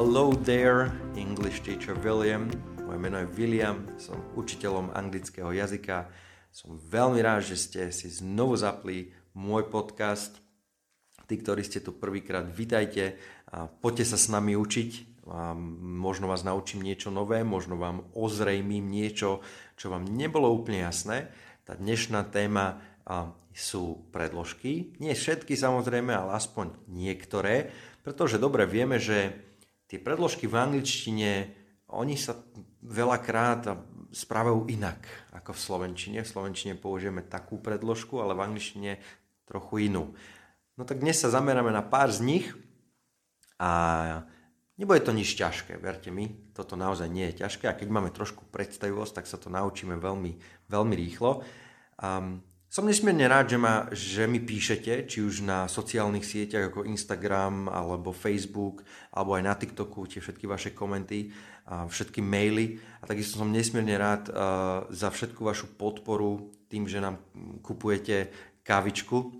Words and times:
Hello 0.00 0.32
there, 0.32 0.88
English 1.12 1.60
teacher 1.60 1.92
William. 1.92 2.48
Moje 2.88 2.96
meno 2.96 3.20
je 3.20 3.28
William, 3.36 3.84
som 4.00 4.16
učiteľom 4.32 4.96
anglického 4.96 5.52
jazyka. 5.52 6.08
Som 6.48 6.80
veľmi 6.80 7.20
rád, 7.20 7.44
že 7.44 7.60
ste 7.60 7.80
si 7.92 8.08
znovu 8.08 8.56
zapli 8.56 9.12
môj 9.36 9.68
podcast. 9.68 10.40
Tí, 11.28 11.36
ktorí 11.36 11.60
ste 11.60 11.84
tu 11.84 11.92
prvýkrát, 11.92 12.48
vitajte. 12.48 13.20
A 13.52 13.68
poďte 13.68 14.08
sa 14.08 14.16
s 14.16 14.32
nami 14.32 14.56
učiť. 14.56 15.20
Možno 15.84 16.32
vás 16.32 16.48
naučím 16.48 16.80
niečo 16.80 17.12
nové, 17.12 17.44
možno 17.44 17.76
vám 17.76 18.08
ozrejmím 18.16 18.88
niečo, 18.88 19.44
čo 19.76 19.92
vám 19.92 20.08
nebolo 20.08 20.48
úplne 20.48 20.80
jasné. 20.80 21.28
Tá 21.68 21.76
dnešná 21.76 22.24
téma 22.32 22.80
sú 23.52 24.08
predložky. 24.16 24.96
Nie 24.96 25.12
všetky 25.12 25.52
samozrejme, 25.60 26.16
ale 26.16 26.40
aspoň 26.40 26.88
niektoré. 26.88 27.68
Pretože 28.00 28.40
dobre 28.40 28.64
vieme, 28.64 28.96
že 28.96 29.49
tie 29.90 29.98
predložky 29.98 30.46
v 30.46 30.54
angličtine, 30.54 31.30
oni 31.90 32.14
sa 32.14 32.38
veľakrát 32.86 33.74
správajú 34.14 34.70
inak 34.70 35.02
ako 35.34 35.50
v 35.50 35.60
slovenčine. 35.60 36.18
V 36.22 36.30
slovenčine 36.30 36.78
použijeme 36.78 37.26
takú 37.26 37.58
predložku, 37.58 38.22
ale 38.22 38.38
v 38.38 38.46
angličtine 38.46 39.02
trochu 39.50 39.90
inú. 39.90 40.14
No 40.78 40.86
tak 40.86 41.02
dnes 41.02 41.18
sa 41.18 41.34
zameráme 41.34 41.74
na 41.74 41.82
pár 41.82 42.14
z 42.14 42.22
nich 42.22 42.46
a 43.58 44.22
nebude 44.78 45.02
to 45.02 45.10
nič 45.10 45.34
ťažké, 45.34 45.76
verte 45.82 46.14
mi, 46.14 46.30
toto 46.54 46.78
naozaj 46.78 47.10
nie 47.10 47.26
je 47.34 47.42
ťažké 47.42 47.66
a 47.66 47.76
keď 47.76 47.90
máme 47.90 48.14
trošku 48.14 48.46
predstavivosť, 48.48 49.20
tak 49.20 49.26
sa 49.26 49.36
to 49.36 49.50
naučíme 49.50 49.98
veľmi, 49.98 50.32
veľmi 50.70 50.94
rýchlo. 50.94 51.42
Um, 52.00 52.40
som 52.70 52.86
nesmierne 52.86 53.26
rád, 53.26 53.50
že, 53.50 53.58
ma, 53.58 53.90
že 53.90 54.30
mi 54.30 54.38
píšete, 54.38 55.10
či 55.10 55.26
už 55.26 55.42
na 55.42 55.66
sociálnych 55.66 56.22
sieťach 56.22 56.70
ako 56.70 56.86
Instagram, 56.86 57.66
alebo 57.66 58.14
Facebook, 58.14 58.86
alebo 59.10 59.34
aj 59.34 59.42
na 59.42 59.58
TikToku, 59.58 60.06
tie 60.06 60.22
všetky 60.22 60.46
vaše 60.46 60.70
komenty, 60.70 61.34
a 61.66 61.90
všetky 61.90 62.22
maily. 62.22 62.78
A 63.02 63.10
takisto 63.10 63.42
som 63.42 63.50
nesmierne 63.50 63.98
rád 63.98 64.30
uh, 64.30 64.86
za 64.86 65.10
všetku 65.10 65.42
vašu 65.42 65.66
podporu 65.74 66.54
tým, 66.70 66.86
že 66.86 67.02
nám 67.02 67.18
kupujete 67.58 68.30
kávičku. 68.62 69.34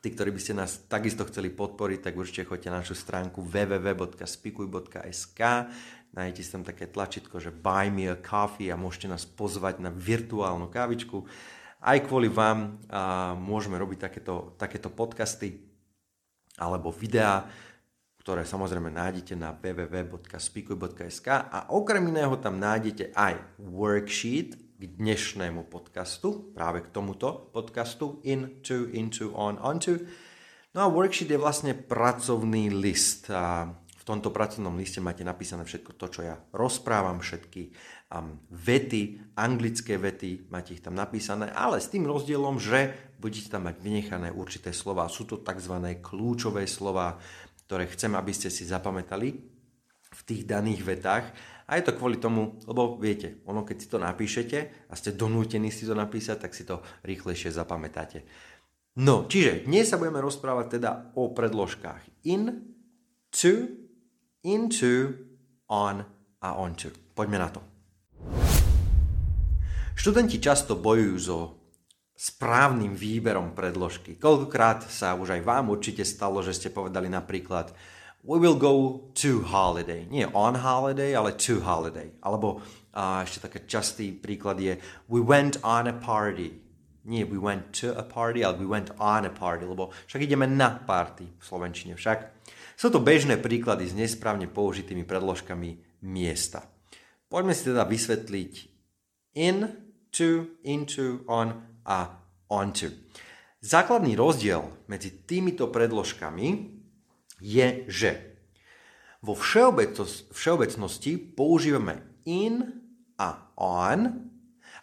Tí, 0.00 0.08
ktorí 0.16 0.32
by 0.32 0.40
ste 0.40 0.56
nás 0.56 0.88
takisto 0.88 1.28
chceli 1.28 1.52
podporiť, 1.52 2.00
tak 2.00 2.16
určite 2.16 2.48
choďte 2.48 2.72
na 2.72 2.80
našu 2.80 2.96
stránku 2.96 3.44
www.spikuj.sk 3.44 5.40
nájdete 6.08 6.40
si 6.40 6.50
tam 6.52 6.64
také 6.64 6.88
tlačítko, 6.88 7.36
že 7.36 7.52
buy 7.52 7.92
me 7.92 8.08
a 8.08 8.16
coffee 8.16 8.72
a 8.72 8.80
môžete 8.80 9.12
nás 9.12 9.28
pozvať 9.28 9.84
na 9.84 9.92
virtuálnu 9.92 10.72
kávičku 10.72 11.28
aj 11.78 11.98
kvôli 12.10 12.26
vám 12.26 12.82
a 12.90 13.34
môžeme 13.38 13.78
robiť 13.78 13.98
takéto, 14.10 14.58
takéto 14.58 14.90
podcasty 14.90 15.62
alebo 16.58 16.90
videá, 16.90 17.46
ktoré 18.18 18.42
samozrejme 18.42 18.90
nájdete 18.90 19.38
na 19.38 19.54
www.speakuj.sk 19.54 21.28
a 21.30 21.70
okrem 21.72 22.02
iného 22.10 22.34
tam 22.42 22.58
nájdete 22.58 23.14
aj 23.14 23.62
worksheet 23.62 24.58
k 24.78 24.82
dnešnému 24.84 25.66
podcastu, 25.66 26.54
práve 26.54 26.86
k 26.86 26.92
tomuto 26.94 27.50
podcastu 27.50 28.22
Into, 28.22 28.90
Into, 28.94 29.34
On, 29.34 29.58
Onto. 29.58 29.98
No 30.74 30.86
a 30.86 30.92
worksheet 30.92 31.34
je 31.34 31.40
vlastne 31.40 31.74
pracovný 31.74 32.70
list 32.70 33.26
a 33.32 33.74
v 33.74 34.02
tomto 34.06 34.30
pracovnom 34.30 34.76
liste 34.78 35.02
máte 35.02 35.26
napísané 35.26 35.66
všetko 35.66 35.98
to, 35.98 36.06
čo 36.12 36.20
ja 36.22 36.36
rozprávam, 36.54 37.18
všetky 37.24 37.74
vety, 38.48 39.20
anglické 39.36 40.00
vety, 40.00 40.48
máte 40.48 40.72
ich 40.72 40.80
tam 40.80 40.96
napísané, 40.96 41.52
ale 41.52 41.76
s 41.76 41.92
tým 41.92 42.08
rozdielom, 42.08 42.56
že 42.56 43.12
budete 43.20 43.52
tam 43.52 43.68
mať 43.68 43.76
vynechané 43.84 44.32
určité 44.32 44.72
slova. 44.72 45.12
Sú 45.12 45.28
to 45.28 45.44
tzv. 45.44 45.76
kľúčové 46.00 46.64
slova, 46.64 47.20
ktoré 47.68 47.84
chcem, 47.92 48.16
aby 48.16 48.32
ste 48.32 48.48
si 48.48 48.64
zapamätali 48.64 49.28
v 50.08 50.20
tých 50.24 50.48
daných 50.48 50.82
vetách. 50.88 51.26
A 51.68 51.76
je 51.76 51.84
to 51.84 52.00
kvôli 52.00 52.16
tomu, 52.16 52.56
lebo 52.64 52.96
viete, 52.96 53.44
ono 53.44 53.60
keď 53.60 53.76
si 53.76 53.88
to 53.92 54.00
napíšete 54.00 54.88
a 54.88 54.92
ste 54.96 55.12
donútení 55.12 55.68
si 55.68 55.84
to 55.84 55.92
napísať, 55.92 56.48
tak 56.48 56.56
si 56.56 56.64
to 56.64 56.80
rýchlejšie 57.04 57.52
zapamätáte. 57.52 58.24
No, 58.98 59.28
čiže 59.28 59.68
dnes 59.68 59.92
sa 59.92 60.00
budeme 60.00 60.24
rozprávať 60.24 60.80
teda 60.80 61.12
o 61.12 61.36
predložkách 61.36 62.24
in, 62.24 62.72
to, 63.28 63.68
into, 64.48 65.12
on 65.68 66.02
a 66.40 66.48
onto. 66.56 66.88
Poďme 67.12 67.36
na 67.36 67.52
to. 67.52 67.77
Študenti 69.98 70.38
často 70.38 70.78
bojujú 70.78 71.16
so 71.18 71.38
správnym 72.14 72.94
výberom 72.94 73.50
predložky. 73.50 74.14
Koľkokrát 74.14 74.86
sa 74.86 75.18
už 75.18 75.34
aj 75.34 75.42
vám 75.42 75.74
určite 75.74 76.06
stalo, 76.06 76.38
že 76.38 76.54
ste 76.54 76.70
povedali 76.70 77.10
napríklad 77.10 77.74
We 78.22 78.38
will 78.38 78.54
go 78.54 79.02
to 79.18 79.42
holiday. 79.42 80.06
Nie 80.06 80.30
on 80.30 80.54
holiday, 80.54 81.18
ale 81.18 81.34
to 81.34 81.58
holiday. 81.58 82.14
Alebo 82.22 82.62
a 82.94 83.26
ešte 83.26 83.50
taký 83.50 83.58
častý 83.66 84.06
príklad 84.14 84.62
je 84.62 84.78
We 85.10 85.18
went 85.18 85.58
on 85.66 85.90
a 85.90 85.94
party. 85.98 86.54
Nie 87.02 87.26
we 87.26 87.42
went 87.42 87.74
to 87.82 87.90
a 87.90 88.06
party, 88.06 88.46
ale 88.46 88.54
we 88.54 88.70
went 88.70 88.94
on 89.02 89.26
a 89.26 89.34
party, 89.34 89.66
lebo 89.66 89.90
však 90.06 90.22
ideme 90.22 90.46
na 90.46 90.78
party 90.78 91.26
v 91.26 91.42
Slovenčine 91.42 91.98
však. 91.98 92.46
Sú 92.78 92.94
to 92.94 93.02
bežné 93.02 93.34
príklady 93.42 93.90
s 93.90 93.98
nesprávne 93.98 94.46
použitými 94.46 95.02
predložkami 95.02 96.02
miesta. 96.06 96.70
Poďme 97.26 97.50
si 97.50 97.66
teda 97.66 97.82
vysvetliť 97.82 98.52
in 99.34 99.87
to, 100.10 100.58
into, 100.64 101.24
on 101.26 101.62
a 101.86 102.20
onto. 102.48 102.88
Základný 103.58 104.14
rozdiel 104.14 104.86
medzi 104.86 105.26
týmito 105.26 105.66
predložkami 105.68 106.78
je, 107.42 107.68
že 107.90 108.10
vo 109.18 109.34
všeobecnosti 109.34 111.18
používame 111.34 112.22
in 112.30 112.62
a 113.18 113.50
on, 113.58 114.30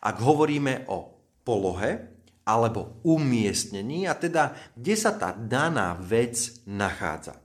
ak 0.04 0.16
hovoríme 0.20 0.92
o 0.92 1.24
polohe 1.48 2.20
alebo 2.46 3.02
umiestnení, 3.08 4.06
a 4.06 4.14
teda 4.14 4.54
kde 4.76 4.96
sa 5.00 5.16
tá 5.18 5.34
daná 5.34 5.98
vec 5.98 6.62
nachádza. 6.70 7.42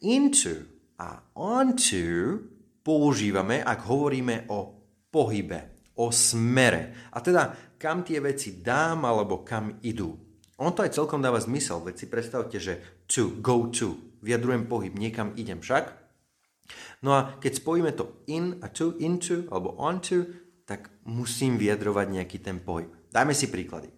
Into 0.00 0.64
a 0.96 1.20
onto 1.36 2.40
používame, 2.80 3.60
ak 3.60 3.84
hovoríme 3.84 4.48
o 4.48 4.78
pohybe 5.10 5.75
o 5.96 6.12
smere. 6.12 7.10
A 7.12 7.18
teda, 7.24 7.56
kam 7.80 8.04
tie 8.04 8.20
veci 8.20 8.60
dám 8.60 9.04
alebo 9.04 9.42
kam 9.42 9.80
idú. 9.82 10.16
On 10.56 10.72
to 10.72 10.84
aj 10.84 10.96
celkom 10.96 11.20
dáva 11.20 11.36
zmysel, 11.36 11.84
veď 11.84 11.94
si 12.00 12.06
predstavte, 12.08 12.56
že 12.56 13.04
to, 13.04 13.28
go 13.44 13.68
to, 13.68 14.00
vyjadrujem 14.24 14.64
pohyb, 14.64 14.96
niekam 14.96 15.36
idem 15.36 15.60
však. 15.60 15.92
No 17.04 17.12
a 17.12 17.36
keď 17.36 17.52
spojíme 17.60 17.92
to 17.92 18.24
in 18.26 18.56
a 18.64 18.72
to, 18.72 18.96
into 18.96 19.44
alebo 19.52 19.76
onto, 19.76 20.24
tak 20.66 20.90
musím 21.06 21.60
vyjadrovať 21.60 22.06
nejaký 22.10 22.38
ten 22.42 22.58
pohyb. 22.58 22.90
Dajme 23.12 23.36
si 23.36 23.52
príklady. 23.52 23.92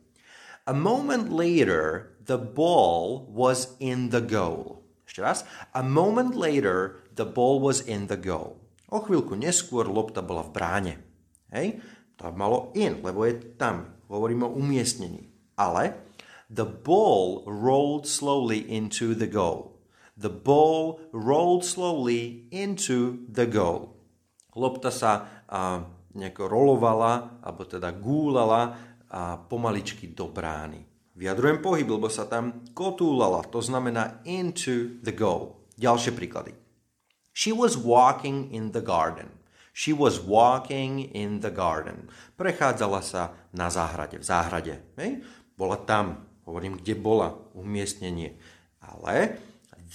A 0.69 0.77
moment 0.77 1.33
later, 1.33 2.13
the 2.21 2.37
ball 2.37 3.25
was 3.33 3.73
in 3.81 4.13
the 4.13 4.21
goal. 4.21 4.85
Ešte 5.09 5.25
raz. 5.25 5.49
A 5.73 5.81
moment 5.81 6.37
later, 6.37 7.01
the 7.17 7.25
ball 7.25 7.57
was 7.57 7.81
in 7.89 8.05
the 8.05 8.21
goal. 8.21 8.61
O 8.93 9.01
chvíľku 9.01 9.33
neskôr 9.33 9.89
lopta 9.89 10.21
bola 10.21 10.45
v 10.45 10.53
bráne. 10.53 10.95
Hej? 11.53 11.81
To 12.19 12.35
malo 12.35 12.75
in, 12.75 12.99
lebo 13.01 13.25
je 13.25 13.57
tam. 13.57 13.95
Hovoríme 14.11 14.49
o 14.49 14.57
umiestnení. 14.59 15.31
Ale 15.55 15.95
the 16.51 16.67
ball 16.67 17.45
rolled 17.47 18.09
slowly 18.09 18.65
into 18.67 19.15
the 19.15 19.29
goal. 19.29 19.79
The 20.19 20.33
ball 20.33 20.99
rolled 21.15 21.63
slowly 21.63 22.51
into 22.51 23.23
the 23.31 23.47
goal. 23.47 23.95
Lopta 24.59 24.91
sa 24.91 25.13
a, 25.47 25.87
nejako 26.19 26.51
rolovala, 26.51 27.39
alebo 27.39 27.63
teda 27.63 27.95
gúlala 27.95 28.75
a 29.07 29.39
pomaličky 29.39 30.11
do 30.11 30.27
brány. 30.27 30.83
Vyjadrujem 31.15 31.63
pohyb, 31.63 31.87
lebo 31.87 32.11
sa 32.11 32.27
tam 32.27 32.67
kotúlala, 32.75 33.47
to 33.47 33.63
znamená 33.63 34.19
into 34.27 34.99
the 35.07 35.15
goal. 35.15 35.63
Ďalšie 35.79 36.11
príklady. 36.19 36.59
She 37.31 37.55
was 37.55 37.79
walking 37.79 38.51
in 38.51 38.75
the 38.75 38.83
garden. 38.83 39.38
She 39.79 39.95
was 39.95 40.19
walking 40.19 41.07
in 41.15 41.39
the 41.39 41.55
garden. 41.55 42.11
Prechádzala 42.35 42.99
sa 42.99 43.31
na 43.55 43.71
záhrade, 43.71 44.19
v 44.19 44.27
záhrade. 44.27 44.75
Hej? 44.99 45.23
Bola 45.55 45.79
tam. 45.79 46.27
Hovorím, 46.43 46.83
kde 46.83 46.99
bola. 46.99 47.39
Umiestnenie. 47.55 48.35
Ale 48.83 49.39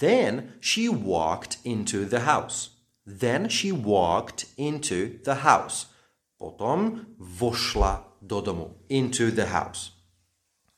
then 0.00 0.56
she 0.64 0.88
walked 0.88 1.60
into 1.68 2.08
the 2.08 2.24
house. 2.24 2.80
Then 3.04 3.52
she 3.52 3.76
walked 3.76 4.48
into 4.56 5.20
the 5.20 5.44
house. 5.44 5.92
Potom 6.40 7.04
vošla 7.20 8.24
do 8.24 8.40
domu. 8.40 8.80
Into 8.88 9.28
the 9.28 9.52
house. 9.52 9.92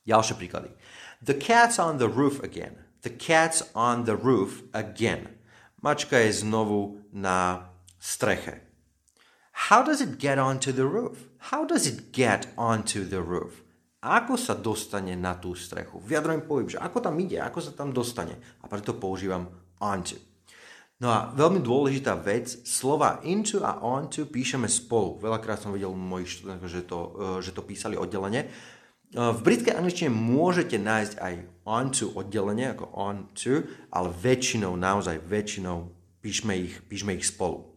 Ďalšie 0.03 0.35
príklady. 0.35 0.75
The 1.23 1.39
cat's 1.39 1.79
on 1.79 2.03
the 2.03 2.11
roof 2.11 2.43
again. 2.43 2.83
The 3.07 3.15
cat's 3.15 3.63
on 3.71 4.03
the 4.03 4.19
roof 4.19 4.67
again. 4.75 5.39
Mačka 5.79 6.19
je 6.19 6.43
znovu 6.43 7.07
na 7.15 7.71
streche. 8.03 8.66
How 9.57 9.81
does 9.81 10.05
it 10.05 10.21
get 10.21 10.37
onto 10.37 10.69
the 10.69 10.85
roof? 10.85 11.33
How 11.49 11.65
does 11.65 11.89
it 11.89 12.13
get 12.13 12.53
onto 12.61 13.09
the 13.09 13.25
roof? 13.25 13.65
Ako 14.05 14.37
sa 14.37 14.53
dostane 14.53 15.17
na 15.17 15.33
tú 15.33 15.57
strechu? 15.57 15.97
Vyjadrujem 16.05 16.45
pohyb, 16.45 16.69
že 16.69 16.79
ako 16.79 17.01
tam 17.01 17.17
ide, 17.17 17.41
ako 17.41 17.65
sa 17.65 17.73
tam 17.73 17.89
dostane. 17.89 18.37
A 18.61 18.69
preto 18.69 18.95
používam 19.01 19.49
onto. 19.81 20.21
No 21.01 21.09
a 21.09 21.33
veľmi 21.33 21.65
dôležitá 21.65 22.17
vec, 22.21 22.53
slova 22.69 23.25
into 23.25 23.65
a 23.65 23.81
onto 23.81 24.29
píšeme 24.29 24.69
spolu. 24.69 25.21
Veľakrát 25.25 25.61
som 25.61 25.73
videl 25.73 25.93
mojich 25.97 26.41
študentov, 26.41 26.69
že 26.69 26.83
to, 26.85 26.99
eh, 27.01 27.39
že 27.41 27.51
to 27.57 27.65
písali 27.65 27.97
oddelenie. 27.97 28.47
Eh, 28.47 28.53
v 29.17 29.41
britskej 29.41 29.77
angličtine 29.77 30.13
môžete 30.13 30.77
nájsť 30.77 31.15
aj 31.17 31.35
onto 31.65 32.13
oddelenie, 32.13 32.77
ako 32.77 32.93
on 32.93 33.29
to, 33.33 33.65
ale 33.89 34.09
väčšinou, 34.13 34.77
naozaj 34.77 35.21
väčšinou 35.25 35.89
píšme 36.21 36.53
ich, 36.57 36.77
píšme 36.89 37.17
ich 37.17 37.29
spolu. 37.29 37.76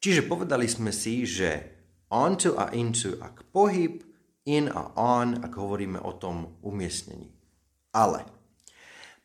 Čiže 0.00 0.24
povedali 0.24 0.64
sme 0.64 0.90
si, 0.90 1.28
že 1.28 1.76
onto 2.08 2.56
a 2.56 2.72
into 2.72 3.20
ak 3.20 3.52
pohyb, 3.52 4.00
in 4.48 4.72
a 4.72 4.96
on, 4.96 5.44
ak 5.44 5.52
hovoríme 5.54 6.00
o 6.00 6.16
tom 6.16 6.56
umiestnení. 6.64 7.28
Ale 7.92 8.24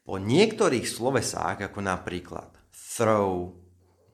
po 0.05 0.21
niektorých 0.21 0.85
slovesách, 0.85 1.71
ako 1.71 1.79
napríklad 1.81 2.51
throw, 2.69 3.55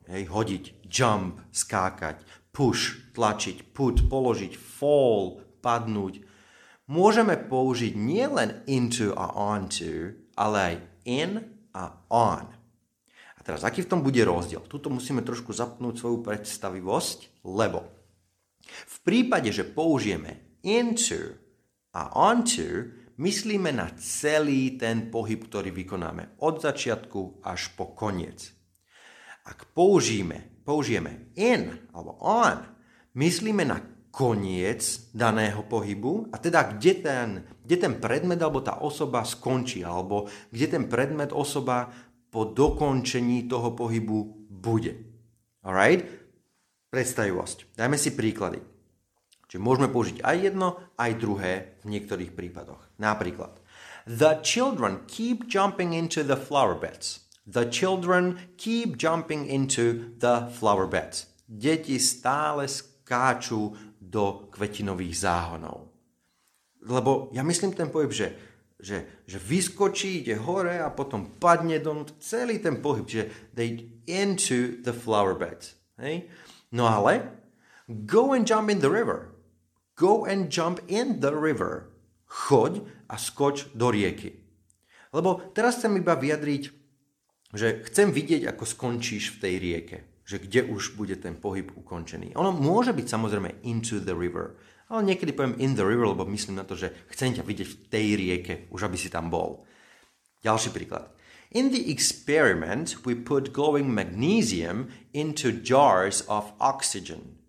hej, 0.08 0.24
hodiť, 0.30 0.88
jump, 0.88 1.42
skákať, 1.52 2.24
push, 2.56 3.12
tlačiť, 3.12 3.74
put, 3.76 4.08
položiť, 4.08 4.54
fall, 4.56 5.44
padnúť. 5.60 6.24
Môžeme 6.92 7.40
použiť 7.40 7.96
nielen 7.96 8.64
into 8.68 9.16
a 9.16 9.32
onto, 9.32 10.16
ale 10.36 10.58
aj 10.60 10.76
in 11.08 11.32
a 11.72 11.96
on. 12.12 12.61
A 13.42 13.46
teraz, 13.46 13.66
aký 13.66 13.82
v 13.82 13.90
tom 13.90 14.06
bude 14.06 14.22
rozdiel? 14.22 14.62
Tuto 14.70 14.94
musíme 14.94 15.26
trošku 15.26 15.50
zapnúť 15.50 15.98
svoju 15.98 16.22
predstavivosť, 16.22 17.42
lebo 17.42 17.90
v 18.70 18.98
prípade, 19.02 19.50
že 19.50 19.66
použijeme 19.66 20.62
into 20.62 21.42
a 21.98 22.14
onto, 22.14 22.94
myslíme 23.18 23.74
na 23.74 23.90
celý 23.98 24.78
ten 24.78 25.10
pohyb, 25.10 25.42
ktorý 25.42 25.74
vykonáme 25.74 26.38
od 26.46 26.62
začiatku 26.62 27.42
až 27.42 27.74
po 27.74 27.98
koniec. 27.98 28.54
Ak 29.50 29.74
použijeme, 29.74 30.62
použijeme 30.62 31.34
in 31.34 31.90
alebo 31.98 32.22
on, 32.22 32.62
myslíme 33.18 33.66
na 33.66 33.82
koniec 34.14 35.10
daného 35.16 35.66
pohybu 35.66 36.30
a 36.30 36.38
teda 36.38 36.76
kde 36.76 36.94
ten, 37.00 37.28
kde 37.64 37.76
ten 37.80 37.94
predmet 37.98 38.38
alebo 38.44 38.60
tá 38.60 38.84
osoba 38.84 39.26
skončí 39.26 39.82
alebo 39.82 40.28
kde 40.52 40.68
ten 40.78 40.84
predmet 40.86 41.34
osoba 41.34 41.90
po 42.32 42.48
dokončení 42.48 43.52
toho 43.52 43.76
pohybu 43.76 44.48
bude. 44.48 44.96
Alright? 45.62 46.08
Predstavivosť. 46.90 47.76
Dajme 47.76 48.00
si 48.00 48.16
príklady. 48.16 48.60
Čiže 49.52 49.60
môžeme 49.60 49.92
použiť 49.92 50.24
aj 50.24 50.38
jedno, 50.40 50.80
aj 50.96 51.12
druhé 51.20 51.76
v 51.84 51.92
niektorých 51.92 52.32
prípadoch. 52.32 52.80
Napríklad. 52.96 53.60
The 54.08 54.40
children 54.40 55.04
keep 55.12 55.52
jumping 55.52 55.92
into 55.92 56.24
the 56.24 56.40
flower 56.40 56.74
beds. 56.74 57.28
The 57.44 57.68
children 57.68 58.56
keep 58.56 58.96
jumping 58.96 59.44
into 59.52 60.16
the 60.16 60.48
flower 60.56 60.88
beds. 60.88 61.28
Deti 61.52 62.00
stále 62.00 62.72
skáču 62.72 63.76
do 64.00 64.48
kvetinových 64.56 65.28
záhonov. 65.28 65.92
Lebo 66.88 67.30
ja 67.36 67.44
myslím 67.44 67.76
ten 67.76 67.92
pohyb, 67.92 68.10
že, 68.10 68.51
že, 68.82 69.24
že 69.30 69.38
vyskočí, 69.38 70.26
ide 70.26 70.36
hore 70.42 70.82
a 70.82 70.90
potom 70.90 71.38
padne 71.38 71.78
do 71.80 72.06
celý 72.18 72.60
ten 72.60 72.82
pohyb, 72.82 73.08
že 73.08 73.30
they 73.54 73.88
into 74.10 74.82
the 74.82 74.92
flower 74.92 75.38
beds. 75.38 75.78
Hej? 76.02 76.28
No 76.74 76.90
ale 76.90 77.32
go 77.88 78.34
and 78.34 78.44
jump 78.44 78.68
in 78.68 78.82
the 78.82 78.90
river. 78.90 79.32
Go 79.96 80.26
and 80.26 80.50
jump 80.50 80.82
in 80.90 81.22
the 81.22 81.32
river. 81.32 81.94
Choď 82.26 82.82
a 83.08 83.16
skoč 83.22 83.70
do 83.78 83.92
rieky. 83.92 84.34
Lebo 85.12 85.52
teraz 85.52 85.78
chcem 85.78 86.00
iba 86.00 86.16
vyjadriť 86.16 86.82
že 87.52 87.84
chcem 87.88 88.16
vidieť, 88.16 88.48
ako 88.48 88.64
skončíš 88.64 89.38
v 89.38 89.40
tej 89.44 89.54
rieke, 89.60 89.98
že 90.24 90.40
kde 90.40 90.72
už 90.72 90.96
bude 90.96 91.16
ten 91.20 91.36
pohyb 91.36 91.68
ukončený. 91.76 92.36
Ono 92.40 92.56
môže 92.56 92.96
byť 92.96 93.08
samozrejme 93.08 93.68
into 93.68 94.00
the 94.00 94.16
river, 94.16 94.56
ale 94.92 95.08
niekedy 95.08 95.32
poviem 95.32 95.56
in 95.56 95.80
the 95.80 95.88
river, 95.88 96.12
lebo 96.12 96.28
myslím 96.28 96.60
na 96.60 96.68
to, 96.68 96.76
že 96.76 96.92
chcem 97.16 97.40
ťa 97.40 97.48
vidieť 97.48 97.68
v 97.72 97.80
tej 97.88 98.08
rieke, 98.20 98.54
už 98.76 98.92
aby 98.92 99.00
si 99.00 99.08
tam 99.08 99.32
bol. 99.32 99.64
Ďalší 100.44 100.76
príklad. 100.76 101.16
In 101.52 101.72
the 101.72 101.92
experiment, 101.92 103.00
we 103.08 103.16
put 103.16 103.56
glowing 103.56 103.92
magnesium 103.92 104.92
into 105.12 105.52
jars 105.52 106.24
of 106.28 106.52
oxygen. 106.60 107.40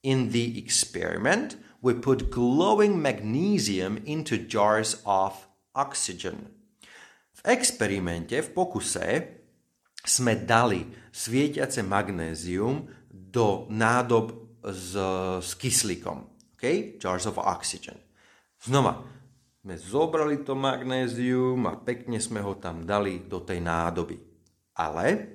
In 0.00 0.32
the 0.32 0.56
experiment, 0.56 1.56
we 1.80 1.96
put 1.96 2.32
glowing 2.32 3.00
magnesium 3.00 4.00
into 4.04 4.36
jars 4.36 5.00
of 5.04 5.48
oxygen. 5.72 6.52
V 7.32 7.40
experimente, 7.48 8.40
v 8.40 8.48
pokuse, 8.52 9.08
sme 10.04 10.36
dali 10.44 10.84
svietiace 11.12 11.80
magnézium 11.80 12.88
do 13.08 13.66
nádob 13.72 14.60
s, 14.64 14.92
s 15.42 15.50
kyslíkom. 15.56 16.35
Okay? 16.66 16.98
Jars 16.98 17.30
of 17.30 17.38
oxygen. 17.38 17.94
Znova, 18.58 18.98
sme 19.62 19.78
zobrali 19.78 20.42
to 20.42 20.58
magnézium 20.58 21.62
a 21.70 21.78
pekne 21.78 22.18
sme 22.18 22.42
ho 22.42 22.58
tam 22.58 22.82
dali 22.82 23.22
do 23.22 23.38
tej 23.38 23.62
nádoby. 23.62 24.18
Ale, 24.74 25.30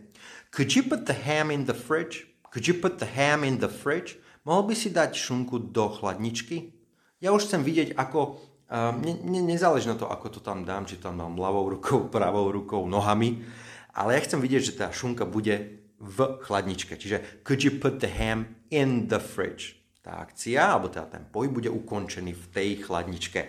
could 0.52 0.76
you 0.76 0.84
put 0.84 1.08
the 1.08 1.16
ham 1.16 1.48
in 1.48 1.64
the 1.64 1.76
fridge? 1.76 2.28
Could 2.52 2.68
you 2.68 2.76
put 2.76 3.00
the 3.00 3.08
ham 3.08 3.48
in 3.48 3.64
the 3.64 3.72
fridge? 3.72 4.20
Mohol 4.44 4.64
by 4.68 4.76
si 4.76 4.92
dať 4.92 5.16
šunku 5.16 5.72
do 5.72 5.88
chladničky? 5.88 6.76
Ja 7.24 7.32
už 7.32 7.48
chcem 7.48 7.64
vidieť, 7.64 7.96
ako... 7.96 8.44
Uh, 8.72 8.96
ne, 9.04 9.16
ne, 9.20 9.44
nezáleží 9.44 9.88
na 9.88 10.00
to, 10.00 10.08
ako 10.08 10.28
to 10.32 10.40
tam 10.40 10.64
dám, 10.64 10.88
či 10.88 10.96
tam 10.96 11.20
mám 11.20 11.36
ľavou 11.36 11.72
rukou, 11.72 12.08
pravou 12.14 12.52
rukou, 12.52 12.84
nohami 12.88 13.44
ale 13.92 14.16
ja 14.16 14.24
chcem 14.24 14.40
vidieť, 14.40 14.64
že 14.64 14.78
tá 14.80 14.88
šunka 14.92 15.28
bude 15.28 15.84
v 16.00 16.18
chladničke. 16.48 16.96
Čiže 16.96 17.44
could 17.44 17.62
you 17.62 17.76
put 17.76 18.00
the 18.00 18.08
ham 18.08 18.56
in 18.72 19.12
the 19.12 19.20
fridge? 19.20 19.81
Tá 20.02 20.26
akcia, 20.26 20.74
alebo 20.78 20.90
teda 20.90 21.08
ten 21.08 21.24
pohyb 21.30 21.54
bude 21.54 21.70
ukončený 21.70 22.34
v 22.34 22.46
tej 22.50 22.70
chladničke. 22.86 23.42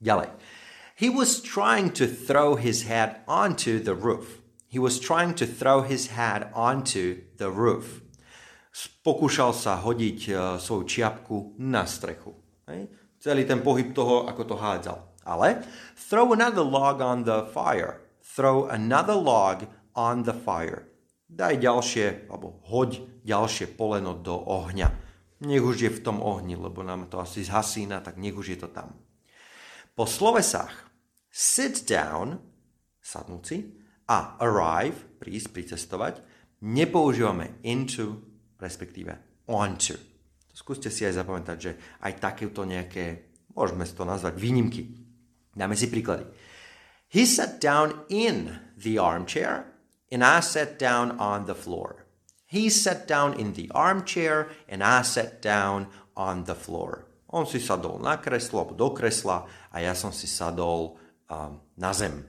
Ďalej. 0.00 0.28
He 1.00 1.08
was 1.10 1.40
trying 1.40 1.90
to 1.96 2.04
throw 2.04 2.54
his 2.54 2.86
hat 2.86 3.24
onto 3.26 3.80
the 3.80 3.96
roof. 3.96 4.44
He 4.68 4.78
was 4.78 5.00
trying 5.00 5.34
to 5.40 5.48
throw 5.48 5.82
his 5.82 6.12
hat 6.12 6.52
onto 6.52 7.24
the 7.40 7.48
roof. 7.48 8.04
Pokúšal 9.06 9.54
sa 9.54 9.80
hodiť 9.80 10.20
uh, 10.30 10.36
svoju 10.58 10.84
čiapku 10.84 11.56
na 11.62 11.86
strechu. 11.88 12.34
Celý 13.22 13.48
ten 13.48 13.64
pohyb 13.64 13.96
toho, 13.96 14.28
ako 14.28 14.42
to 14.44 14.56
hádzal. 14.58 14.98
Ale 15.24 15.64
throw 15.96 16.36
another 16.36 16.66
log 16.66 17.00
on 17.00 17.24
the 17.24 17.48
fire 17.48 18.04
throw 18.34 18.66
another 18.66 19.14
log 19.14 19.66
on 19.94 20.26
the 20.26 20.34
fire. 20.34 20.90
Daj 21.30 21.62
ďalšie, 21.62 22.26
alebo 22.26 22.58
hoď 22.66 23.22
ďalšie 23.22 23.78
poleno 23.78 24.18
do 24.18 24.34
ohňa. 24.34 25.03
Nech 25.44 25.60
už 25.60 25.76
je 25.76 25.90
v 25.92 26.04
tom 26.04 26.24
ohni, 26.24 26.56
lebo 26.56 26.80
nám 26.80 27.12
to 27.12 27.20
asi 27.20 27.44
zhasína, 27.44 28.00
tak 28.00 28.16
nech 28.16 28.32
už 28.32 28.56
je 28.56 28.58
to 28.64 28.68
tam. 28.72 28.96
Po 29.94 30.08
slovesách 30.08 30.72
sit 31.28 31.84
down, 31.84 32.40
sadnúť 33.04 33.42
si, 33.44 33.58
a 34.08 34.36
arrive, 34.40 35.20
prísť, 35.20 35.48
pricestovať, 35.52 36.14
nepoužívame 36.64 37.60
into, 37.64 38.20
respektíve 38.60 39.44
onto. 39.48 39.96
Skúste 40.54 40.88
si 40.88 41.02
aj 41.02 41.18
zapamätať, 41.18 41.56
že 41.58 41.72
aj 42.04 42.12
takéto 42.20 42.62
nejaké, 42.62 43.34
môžeme 43.52 43.84
to 43.84 44.04
nazvať 44.06 44.38
výnimky. 44.38 44.86
Dáme 45.50 45.74
si 45.74 45.90
príklady. 45.90 46.24
He 47.10 47.26
sat 47.26 47.58
down 47.58 48.06
in 48.10 48.58
the 48.78 48.98
armchair, 48.98 49.66
and 50.10 50.22
I 50.22 50.40
sat 50.40 50.78
down 50.78 51.18
on 51.18 51.46
the 51.46 51.54
floor. 51.54 52.03
He 52.54 52.70
sat 52.70 53.10
down 53.10 53.34
in 53.34 53.58
the 53.58 53.66
armchair, 53.74 54.54
and 54.70 54.78
I 54.78 55.02
sat 55.02 55.42
down 55.42 55.90
on 56.14 56.46
the 56.46 56.54
floor. 56.54 57.10
On 57.34 57.42
si 57.50 57.58
sadol 57.58 57.98
na 57.98 58.14
kreslo, 58.22 58.70
do 58.78 58.94
kresla 58.94 59.42
a 59.74 59.82
ja 59.82 59.90
som 59.90 60.14
si 60.14 60.30
sadol 60.30 60.94
um, 61.26 61.58
na 61.74 61.90
zem. 61.90 62.22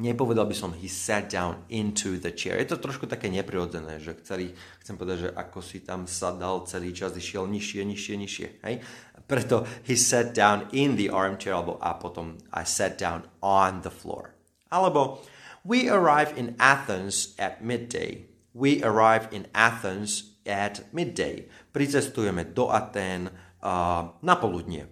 Nepovedal 0.00 0.48
by 0.48 0.56
som 0.56 0.72
he 0.72 0.88
sat 0.88 1.28
down 1.28 1.68
into 1.68 2.16
the 2.16 2.32
chair. 2.32 2.56
Je 2.56 2.72
to 2.72 2.80
trošku 2.80 3.04
také 3.04 3.28
neprirodzené, 3.28 4.00
že 4.00 4.16
chceli, 4.24 4.56
chcem 4.80 4.96
povedať, 4.96 5.28
že 5.28 5.30
ako 5.36 5.60
si 5.60 5.84
tam 5.84 6.08
sadal 6.08 6.64
celý 6.64 6.96
čas, 6.96 7.12
išiel 7.12 7.44
nižšie, 7.44 7.84
nižšie, 7.84 8.14
nižšie. 8.16 8.48
Hej? 8.64 8.80
Preto 9.28 9.68
he 9.84 10.00
sat 10.00 10.32
down 10.32 10.64
in 10.72 10.96
the 10.96 11.12
armchair, 11.12 11.52
alebo 11.52 11.76
a 11.84 11.92
potom 11.92 12.40
I 12.56 12.64
sat 12.64 12.96
down 12.96 13.28
on 13.44 13.84
the 13.84 13.92
floor. 13.92 14.32
Alebo 14.72 15.20
we 15.60 15.92
arrive 15.92 16.32
in 16.40 16.56
Athens 16.56 17.36
at 17.36 17.60
midday. 17.60 18.35
We 18.56 18.80
arrive 18.80 19.28
in 19.36 19.52
Athens 19.52 20.40
at 20.48 20.88
midday. 20.96 21.44
Pricestujeme 21.76 22.56
do 22.56 22.72
Aten 22.72 23.28
uh, 23.28 24.16
na 24.24 24.34
poludnie. 24.40 24.88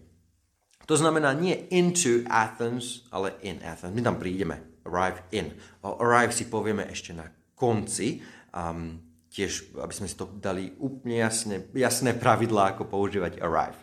To 0.84 1.00
znamená 1.00 1.32
nie 1.32 1.56
into 1.72 2.28
Athens, 2.28 3.08
ale 3.08 3.40
in 3.40 3.64
Athens. 3.64 3.96
My 3.96 4.04
tam 4.04 4.20
prídeme 4.20 4.84
arrive 4.84 5.24
in. 5.32 5.48
O 5.80 5.96
arrive 5.96 6.36
si 6.36 6.44
povieme 6.44 6.84
ešte 6.92 7.16
na 7.16 7.24
konci, 7.56 8.20
um, 8.52 9.00
tiež, 9.32 9.72
aby 9.80 9.94
sme 9.96 10.12
si 10.12 10.16
to 10.20 10.28
dali 10.28 10.76
úplne 10.76 11.24
jasne, 11.24 11.64
jasné 11.72 12.12
pravidlá, 12.12 12.76
ako 12.76 12.92
používať 12.92 13.40
arrive. 13.40 13.80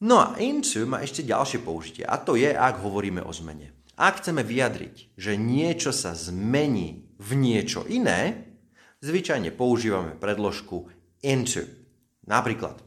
No 0.00 0.16
a 0.16 0.40
into 0.40 0.88
má 0.88 1.04
ešte 1.04 1.26
ďalšie 1.28 1.60
použitie 1.60 2.08
a 2.08 2.16
to 2.16 2.40
je, 2.40 2.48
ak 2.56 2.80
hovoríme 2.80 3.20
o 3.20 3.32
zmene. 3.36 3.76
Ak 3.98 4.24
chceme 4.24 4.46
vyjadriť, 4.46 5.18
že 5.18 5.36
niečo 5.36 5.92
sa 5.92 6.16
zmení 6.16 7.04
v 7.18 7.30
niečo 7.36 7.82
iné, 7.84 8.47
zvyčajne 9.02 9.54
používame 9.54 10.18
predložku 10.18 10.90
into. 11.22 11.66
Napríklad, 12.26 12.82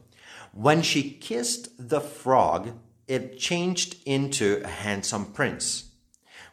when 0.52 0.84
she 0.84 1.02
kissed 1.02 1.72
the 1.76 2.00
frog, 2.00 2.76
it 3.08 3.38
changed 3.38 3.98
into 4.06 4.62
a 4.62 4.70
handsome 4.70 5.32
prince. 5.32 5.92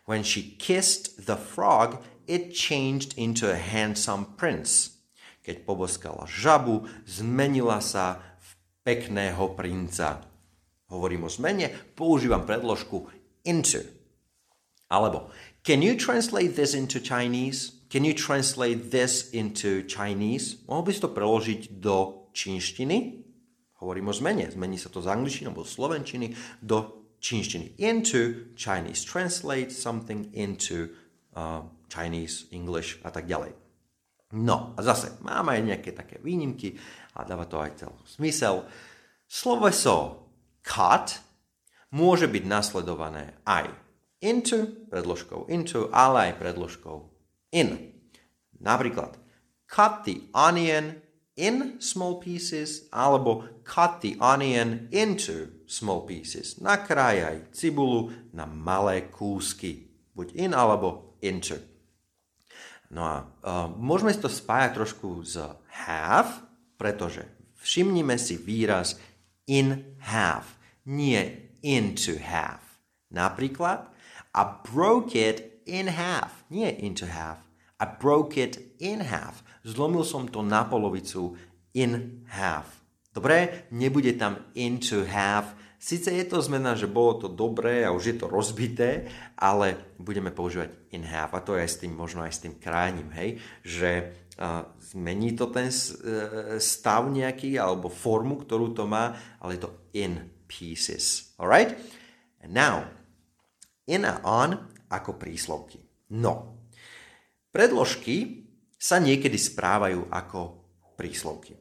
When 0.10 0.26
she 0.26 0.58
kissed 0.58 1.30
the 1.30 1.38
frog, 1.38 2.02
it 2.26 2.54
changed 2.54 3.14
into 3.18 3.50
a 3.50 3.58
handsome 3.58 4.38
prince. 4.38 4.98
Keď 5.46 5.66
poboskala 5.66 6.26
žabu, 6.26 6.90
zmenila 7.06 7.82
sa 7.82 8.22
v 8.38 8.50
pekného 8.86 9.54
princa. 9.54 10.26
Hovorím 10.90 11.26
o 11.26 11.30
zmene, 11.30 11.70
používam 11.94 12.46
predložku 12.46 13.06
into. 13.46 13.86
Alebo, 14.90 15.30
can 15.62 15.86
you 15.86 15.94
translate 15.94 16.58
this 16.58 16.74
into 16.74 16.98
Chinese? 16.98 17.79
Can 17.90 18.06
you 18.06 18.14
translate 18.14 18.94
this 18.94 19.34
into 19.34 19.82
Chinese? 19.90 20.62
Mohol 20.70 20.84
by 20.86 20.92
si 20.94 21.02
to 21.02 21.10
preložiť 21.10 21.62
do 21.82 22.30
čínštiny? 22.38 23.26
Hovorím 23.82 24.12
o 24.12 24.14
zmene. 24.14 24.46
Zmení 24.46 24.78
sa 24.78 24.94
to 24.94 25.02
z 25.02 25.10
angličtiny 25.10 25.50
alebo 25.50 25.66
slovenčiny 25.66 26.38
do 26.62 27.10
čínštiny. 27.18 27.82
Into 27.82 28.54
Chinese. 28.54 29.02
Translate 29.02 29.74
something 29.74 30.30
into 30.38 30.94
uh, 31.34 31.66
Chinese, 31.90 32.46
English 32.54 33.02
a 33.02 33.10
tak 33.10 33.26
ďalej. 33.26 33.58
No 34.38 34.78
a 34.78 34.86
zase 34.86 35.18
máme 35.26 35.58
aj 35.58 35.62
nejaké 35.66 35.90
také 35.90 36.22
výnimky 36.22 36.78
a 37.18 37.26
dáva 37.26 37.50
to 37.50 37.58
aj 37.58 37.82
celý 37.82 37.98
zmysel. 38.06 38.70
Sloveso 39.26 40.30
cut 40.62 41.26
môže 41.90 42.30
byť 42.30 42.44
nasledované 42.46 43.34
aj 43.50 43.74
into, 44.22 44.86
predložkou 44.94 45.50
into, 45.50 45.90
ale 45.90 46.30
aj 46.30 46.34
predložkou 46.38 47.19
in. 47.52 47.94
Napríklad, 48.60 49.16
cut 49.70 50.04
the 50.04 50.28
onion 50.36 51.00
in 51.40 51.80
small 51.80 52.20
pieces 52.20 52.92
alebo 52.92 53.48
cut 53.64 54.04
the 54.04 54.20
onion 54.20 54.92
into 54.92 55.64
small 55.70 56.04
pieces. 56.04 56.60
Nakrájaj 56.60 57.56
cibulu 57.56 58.12
na 58.36 58.44
malé 58.44 59.08
kúsky. 59.08 59.88
Buď 60.12 60.36
in 60.36 60.52
alebo 60.52 61.16
into. 61.24 61.56
No 62.90 63.06
a 63.06 63.16
uh, 63.22 63.70
môžeme 63.70 64.10
si 64.10 64.20
to 64.20 64.28
spájať 64.28 64.72
trošku 64.74 65.22
z 65.22 65.46
have, 65.86 66.42
pretože 66.76 67.22
všimnime 67.62 68.18
si 68.18 68.36
výraz 68.36 68.98
in 69.46 69.96
have, 70.02 70.58
nie 70.90 71.54
into 71.62 72.18
have. 72.18 72.66
Napríklad, 73.14 73.90
I 74.34 74.44
broke 74.66 75.14
it 75.14 75.49
in 75.70 75.94
half. 75.94 76.42
Nie 76.50 76.74
into 76.74 77.06
half. 77.06 77.46
I 77.78 77.86
broke 77.86 78.36
it 78.42 78.58
in 78.82 79.06
half. 79.06 79.46
Zlomil 79.62 80.02
som 80.02 80.26
to 80.28 80.42
na 80.42 80.66
polovicu 80.66 81.38
in 81.78 82.26
half. 82.28 82.82
Dobre, 83.14 83.70
nebude 83.72 84.18
tam 84.18 84.50
into 84.58 85.06
half. 85.06 85.54
Sice 85.80 86.12
je 86.12 86.28
to 86.28 86.44
zmena, 86.44 86.76
že 86.76 86.92
bolo 86.92 87.24
to 87.24 87.28
dobré 87.32 87.88
a 87.88 87.96
už 87.96 88.04
je 88.04 88.16
to 88.20 88.28
rozbité, 88.28 89.08
ale 89.40 89.96
budeme 89.96 90.28
používať 90.28 90.92
in 90.92 91.08
half. 91.08 91.32
A 91.32 91.40
to 91.40 91.56
je 91.56 91.64
aj 91.64 91.72
s 91.72 91.80
tým, 91.80 91.96
možno 91.96 92.20
aj 92.20 92.36
s 92.36 92.44
tým 92.44 92.60
kráním, 92.60 93.08
hej, 93.16 93.40
že 93.64 94.12
uh, 94.36 94.68
zmení 94.92 95.40
to 95.40 95.48
ten 95.48 95.72
uh, 95.72 96.60
stav 96.60 97.08
nejaký 97.08 97.56
alebo 97.56 97.88
formu, 97.88 98.44
ktorú 98.44 98.76
to 98.76 98.84
má, 98.92 99.16
ale 99.40 99.56
je 99.56 99.62
to 99.64 99.72
in 99.96 100.28
pieces. 100.52 101.32
Alright? 101.40 101.80
And 102.44 102.52
now, 102.52 102.84
in 103.88 104.04
a 104.04 104.20
on 104.22 104.69
ako 104.90 105.22
príslovky. 105.22 105.80
No, 106.14 106.60
predložky 107.54 108.46
sa 108.76 108.98
niekedy 108.98 109.38
správajú 109.38 110.10
ako 110.10 110.40
príslovky. 110.98 111.54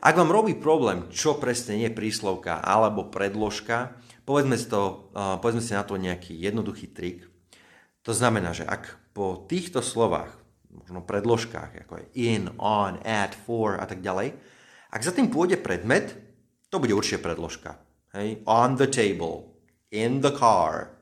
Ak 0.00 0.16
vám 0.16 0.32
robí 0.32 0.56
problém, 0.56 1.12
čo 1.12 1.36
presne 1.36 1.76
je 1.84 1.92
príslovka 1.92 2.64
alebo 2.64 3.12
predložka, 3.12 4.00
povedzme 4.24 4.56
si, 4.56 4.64
to, 4.64 5.12
povedzme 5.12 5.60
si 5.60 5.76
na 5.76 5.84
to 5.84 6.00
nejaký 6.00 6.32
jednoduchý 6.32 6.88
trik. 6.96 7.28
To 8.08 8.16
znamená, 8.16 8.56
že 8.56 8.64
ak 8.64 9.12
po 9.12 9.44
týchto 9.44 9.84
slovách, 9.84 10.32
možno 10.72 11.04
predložkách, 11.04 11.84
ako 11.84 12.00
je 12.00 12.06
in, 12.16 12.48
on, 12.56 12.96
at, 13.04 13.36
for 13.36 13.76
a 13.76 13.84
tak 13.84 14.00
ďalej, 14.00 14.32
ak 14.90 15.04
za 15.04 15.12
tým 15.12 15.28
pôjde 15.28 15.60
predmet, 15.60 16.16
to 16.72 16.80
bude 16.80 16.96
určite 16.96 17.20
predložka. 17.20 17.76
Hej? 18.16 18.42
On 18.48 18.74
the 18.74 18.88
table, 18.88 19.52
in 19.92 20.24
the 20.24 20.32
car, 20.32 20.96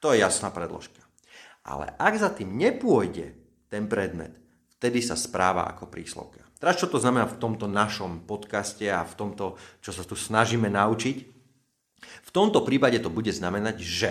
to 0.00 0.14
je 0.14 0.22
jasná 0.22 0.48
predložka. 0.54 1.03
Ale 1.64 1.96
ak 1.96 2.14
za 2.20 2.30
tým 2.32 2.54
nepôjde 2.60 3.32
ten 3.72 3.88
predmet, 3.88 4.36
vtedy 4.76 5.00
sa 5.00 5.16
správa 5.16 5.64
ako 5.72 5.88
príslovka. 5.88 6.44
Teraz 6.60 6.80
čo 6.80 6.88
to 6.88 7.00
znamená 7.00 7.28
v 7.28 7.40
tomto 7.40 7.68
našom 7.68 8.24
podcaste 8.24 8.84
a 8.88 9.04
v 9.04 9.14
tomto, 9.16 9.56
čo 9.80 9.90
sa 9.92 10.04
tu 10.04 10.16
snažíme 10.16 10.68
naučiť? 10.68 11.16
V 12.04 12.30
tomto 12.30 12.60
prípade 12.64 13.00
to 13.00 13.08
bude 13.08 13.32
znamenať, 13.32 13.80
že 13.80 14.10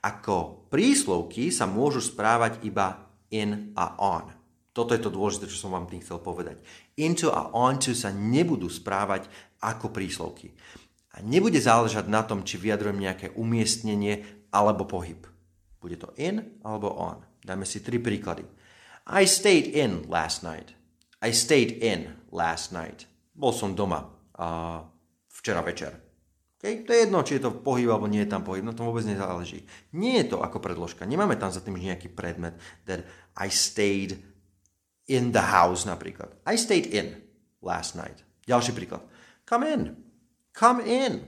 ako 0.00 0.68
príslovky 0.72 1.52
sa 1.52 1.68
môžu 1.68 2.00
správať 2.00 2.64
iba 2.64 3.08
in 3.32 3.72
a 3.76 3.96
on. 4.00 4.32
Toto 4.70 4.94
je 4.94 5.02
to 5.02 5.12
dôležité, 5.12 5.50
čo 5.50 5.66
som 5.66 5.74
vám 5.74 5.90
tým 5.90 6.00
chcel 6.00 6.22
povedať. 6.22 6.62
Into 6.96 7.28
a 7.28 7.52
onto 7.52 7.92
sa 7.92 8.14
nebudú 8.14 8.70
správať 8.70 9.26
ako 9.60 9.92
príslovky. 9.92 10.54
A 11.10 11.20
nebude 11.20 11.58
záležať 11.58 12.06
na 12.06 12.22
tom, 12.22 12.46
či 12.46 12.54
vyjadrujem 12.56 13.02
nejaké 13.02 13.34
umiestnenie 13.34 14.24
alebo 14.54 14.86
pohyb. 14.86 15.26
Bude 15.80 15.96
to 15.96 16.12
in 16.20 16.60
alebo 16.60 16.92
on. 16.92 17.24
Dajme 17.40 17.64
si 17.64 17.80
tri 17.80 17.96
príklady. 17.96 18.44
I 19.08 19.24
stayed 19.24 19.72
in 19.72 20.04
last 20.06 20.44
night. 20.44 20.76
I 21.24 21.32
stayed 21.32 21.80
in 21.80 22.12
last 22.30 22.70
night. 22.70 23.08
Bol 23.32 23.56
som 23.56 23.72
doma 23.72 24.04
uh, 24.36 24.84
včera 25.32 25.64
večer. 25.64 25.96
Okay? 26.60 26.84
To 26.84 26.92
je 26.92 27.08
jedno, 27.08 27.24
či 27.24 27.40
je 27.40 27.48
to 27.48 27.56
pohyb 27.64 27.88
alebo 27.88 28.04
nie 28.04 28.20
je 28.24 28.30
tam 28.30 28.44
pohyb, 28.44 28.60
na 28.60 28.76
tom 28.76 28.92
vôbec 28.92 29.08
nezáleží. 29.08 29.64
Nie 29.96 30.20
je 30.20 30.36
to 30.36 30.44
ako 30.44 30.60
predložka, 30.60 31.08
nemáme 31.08 31.40
tam 31.40 31.48
za 31.48 31.64
tým 31.64 31.80
nejaký 31.80 32.12
predmet, 32.12 32.52
that 32.84 33.08
I 33.32 33.48
stayed 33.48 34.20
in 35.08 35.32
the 35.32 35.40
house 35.40 35.88
napríklad. 35.88 36.36
I 36.44 36.60
stayed 36.60 36.92
in 36.92 37.16
last 37.64 37.96
night. 37.96 38.20
Ďalší 38.44 38.76
príklad. 38.76 39.00
Come 39.48 39.64
in. 39.66 39.80
Come 40.52 40.84
in. 40.84 41.24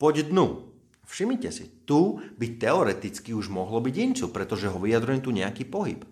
Poď 0.00 0.32
dnu. 0.32 0.73
Všimnite 1.04 1.52
si, 1.52 1.84
tu 1.84 2.18
by 2.18 2.56
teoreticky 2.56 3.36
už 3.36 3.52
mohlo 3.52 3.78
byť 3.80 3.94
inču, 3.94 4.26
pretože 4.32 4.72
ho 4.72 4.78
vyjadrujem 4.80 5.20
tu 5.20 5.30
nejaký 5.30 5.68
pohyb. 5.68 6.02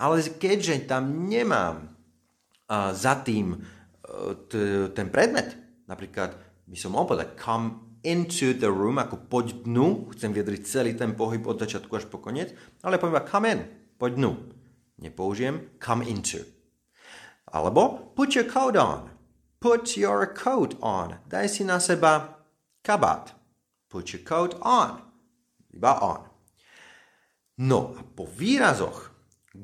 Ale 0.00 0.22
keďže 0.22 0.88
tam 0.88 1.28
nemám 1.28 1.90
uh, 1.90 2.94
za 2.96 3.20
tým 3.20 3.58
uh, 3.58 4.32
t- 4.48 4.88
ten 4.96 5.12
predmet, 5.12 5.58
napríklad 5.90 6.38
by 6.64 6.76
som 6.78 6.94
mohol 6.94 7.14
povedať 7.14 7.36
come 7.36 7.98
into 8.06 8.56
the 8.56 8.70
room, 8.70 8.96
ako 8.96 9.28
poď 9.28 9.66
dnu, 9.66 10.08
chcem 10.16 10.32
vyjadriť 10.32 10.60
celý 10.64 10.92
ten 10.96 11.12
pohyb 11.12 11.44
od 11.44 11.60
začiatku 11.60 11.92
až 12.00 12.08
po 12.08 12.22
koniec, 12.22 12.54
ale 12.80 12.96
poviem 12.96 13.26
come 13.28 13.46
in, 13.50 13.60
poď 14.00 14.12
dnu. 14.16 14.32
Nepoužijem 15.00 15.80
come 15.80 16.04
into. 16.04 16.44
Alebo 17.52 18.12
put 18.14 18.36
your 18.36 18.44
coat 18.44 18.76
on. 18.76 19.10
Put 19.60 19.96
your 19.96 20.28
coat 20.32 20.76
on. 20.80 21.20
Daj 21.28 21.48
si 21.48 21.62
na 21.64 21.80
seba 21.80 22.40
kabát. 22.84 23.39
Put 23.90 24.14
your 24.14 24.22
coat 24.22 24.54
on. 24.62 25.02
Iba 25.74 25.98
on. 25.98 26.22
No 27.58 27.98
a 27.98 28.06
po 28.06 28.24
výrazoch 28.24 29.10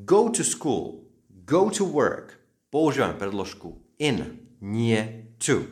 go 0.04 0.28
to 0.28 0.42
school, 0.42 1.06
go 1.46 1.70
to 1.70 1.86
work 1.86 2.36
používame 2.76 3.16
predložku 3.16 3.80
in, 3.96 4.42
nie 4.60 5.32
to. 5.40 5.64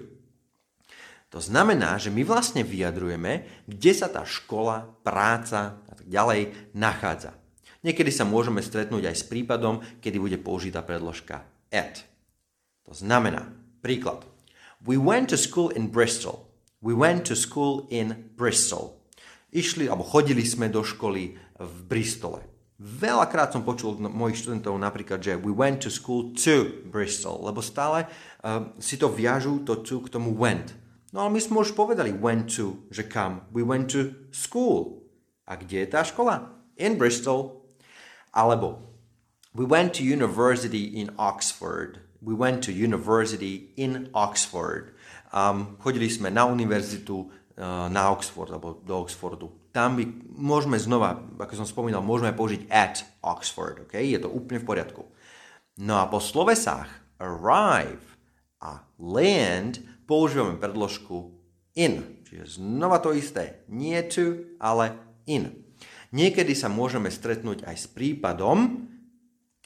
To 1.34 1.42
znamená, 1.42 1.98
že 1.98 2.14
my 2.14 2.22
vlastne 2.22 2.62
vyjadrujeme, 2.62 3.66
kde 3.66 3.92
sa 3.92 4.06
tá 4.06 4.22
škola, 4.22 4.86
práca 5.02 5.82
a 5.84 5.92
tak 5.98 6.06
ďalej 6.06 6.54
nachádza. 6.78 7.34
Niekedy 7.84 8.08
sa 8.08 8.24
môžeme 8.24 8.62
stretnúť 8.64 9.10
aj 9.10 9.16
s 9.18 9.24
prípadom, 9.26 9.82
kedy 10.00 10.16
bude 10.16 10.38
použitá 10.40 10.80
predložka 10.80 11.44
at. 11.68 12.06
To 12.86 12.94
znamená, 12.94 13.50
príklad. 13.82 14.24
We 14.80 14.96
went 14.96 15.34
to 15.34 15.36
school 15.36 15.74
in 15.74 15.90
Bristol. 15.90 16.53
We 16.84 16.92
went 16.92 17.24
to 17.32 17.34
school 17.34 17.88
in 17.88 18.28
Bristol. 18.36 19.00
Išli, 19.56 19.88
alebo 19.88 20.04
chodili 20.04 20.44
sme 20.44 20.68
do 20.68 20.84
školy 20.84 21.32
v 21.56 21.76
Bristole. 21.88 22.44
Veľakrát 22.76 23.56
som 23.56 23.64
počul 23.64 23.96
mojich 23.96 24.44
študentov 24.44 24.76
napríklad, 24.76 25.16
že 25.16 25.40
we 25.40 25.48
went 25.48 25.80
to 25.80 25.88
school 25.88 26.36
to 26.36 26.84
Bristol, 26.84 27.40
lebo 27.40 27.64
stále 27.64 28.04
uh, 28.44 28.68
si 28.76 29.00
to 29.00 29.08
viažú 29.08 29.64
to 29.64 29.80
to 29.80 30.04
k 30.04 30.12
tomu 30.12 30.36
went. 30.36 30.76
No 31.16 31.24
ale 31.24 31.32
my 31.32 31.40
sme 31.40 31.64
už 31.64 31.72
povedali 31.72 32.12
went 32.12 32.52
to, 32.52 32.84
že 32.92 33.08
kam. 33.08 33.48
We 33.48 33.64
went 33.64 33.88
to 33.96 34.28
school. 34.28 35.08
A 35.48 35.56
kde 35.56 35.86
je 35.86 35.88
tá 35.88 36.04
škola? 36.04 36.52
In 36.76 37.00
Bristol. 37.00 37.64
Alebo 38.28 38.84
we 39.56 39.64
went 39.64 39.96
to 39.96 40.04
university 40.04 41.00
in 41.00 41.16
Oxford. 41.16 42.04
We 42.20 42.36
went 42.36 42.60
to 42.68 42.76
university 42.76 43.72
in 43.80 44.12
Oxford. 44.12 44.93
Um, 45.34 45.74
chodili 45.82 46.06
sme 46.06 46.30
na 46.30 46.46
univerzitu 46.46 47.26
uh, 47.26 47.90
na 47.90 48.14
Oxford, 48.14 48.54
alebo 48.54 48.78
do 48.86 49.02
Oxfordu. 49.02 49.50
Tam 49.74 49.98
by, 49.98 50.06
môžeme 50.38 50.78
znova, 50.78 51.18
ako 51.34 51.58
som 51.58 51.66
spomínal, 51.66 52.06
môžeme 52.06 52.30
použiť 52.30 52.70
at 52.70 53.02
Oxford, 53.18 53.90
okay? 53.90 54.14
je 54.14 54.22
to 54.22 54.30
úplne 54.30 54.62
v 54.62 54.68
poriadku. 54.70 55.02
No 55.82 55.98
a 55.98 56.06
po 56.06 56.22
slovesách 56.22 56.86
arrive 57.18 58.06
a 58.62 58.86
land 59.02 59.82
používame 60.06 60.54
predložku 60.54 61.34
in. 61.74 62.22
Čiže 62.30 62.62
znova 62.62 63.02
to 63.02 63.10
isté. 63.10 63.66
Nie 63.66 64.06
to, 64.06 64.54
ale 64.62 64.94
in. 65.26 65.50
Niekedy 66.14 66.54
sa 66.54 66.70
môžeme 66.70 67.10
stretnúť 67.10 67.66
aj 67.66 67.74
s 67.74 67.86
prípadom, 67.90 68.86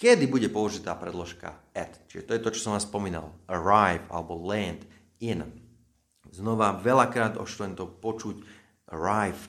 kedy 0.01 0.25
bude 0.33 0.49
použitá 0.49 0.97
predložka 0.97 1.61
at. 1.77 1.93
Čiže 2.09 2.25
to 2.25 2.33
je 2.33 2.41
to, 2.41 2.53
čo 2.57 2.65
som 2.65 2.73
vás 2.73 2.89
spomínal. 2.89 3.37
Arrive 3.45 4.09
alebo 4.09 4.41
land 4.41 4.81
in. 5.21 5.45
Znova 6.29 6.77
veľakrát 6.79 7.41
od 7.41 7.49
študentov 7.49 7.99
počuť 8.05 8.37
arrive 8.93 9.41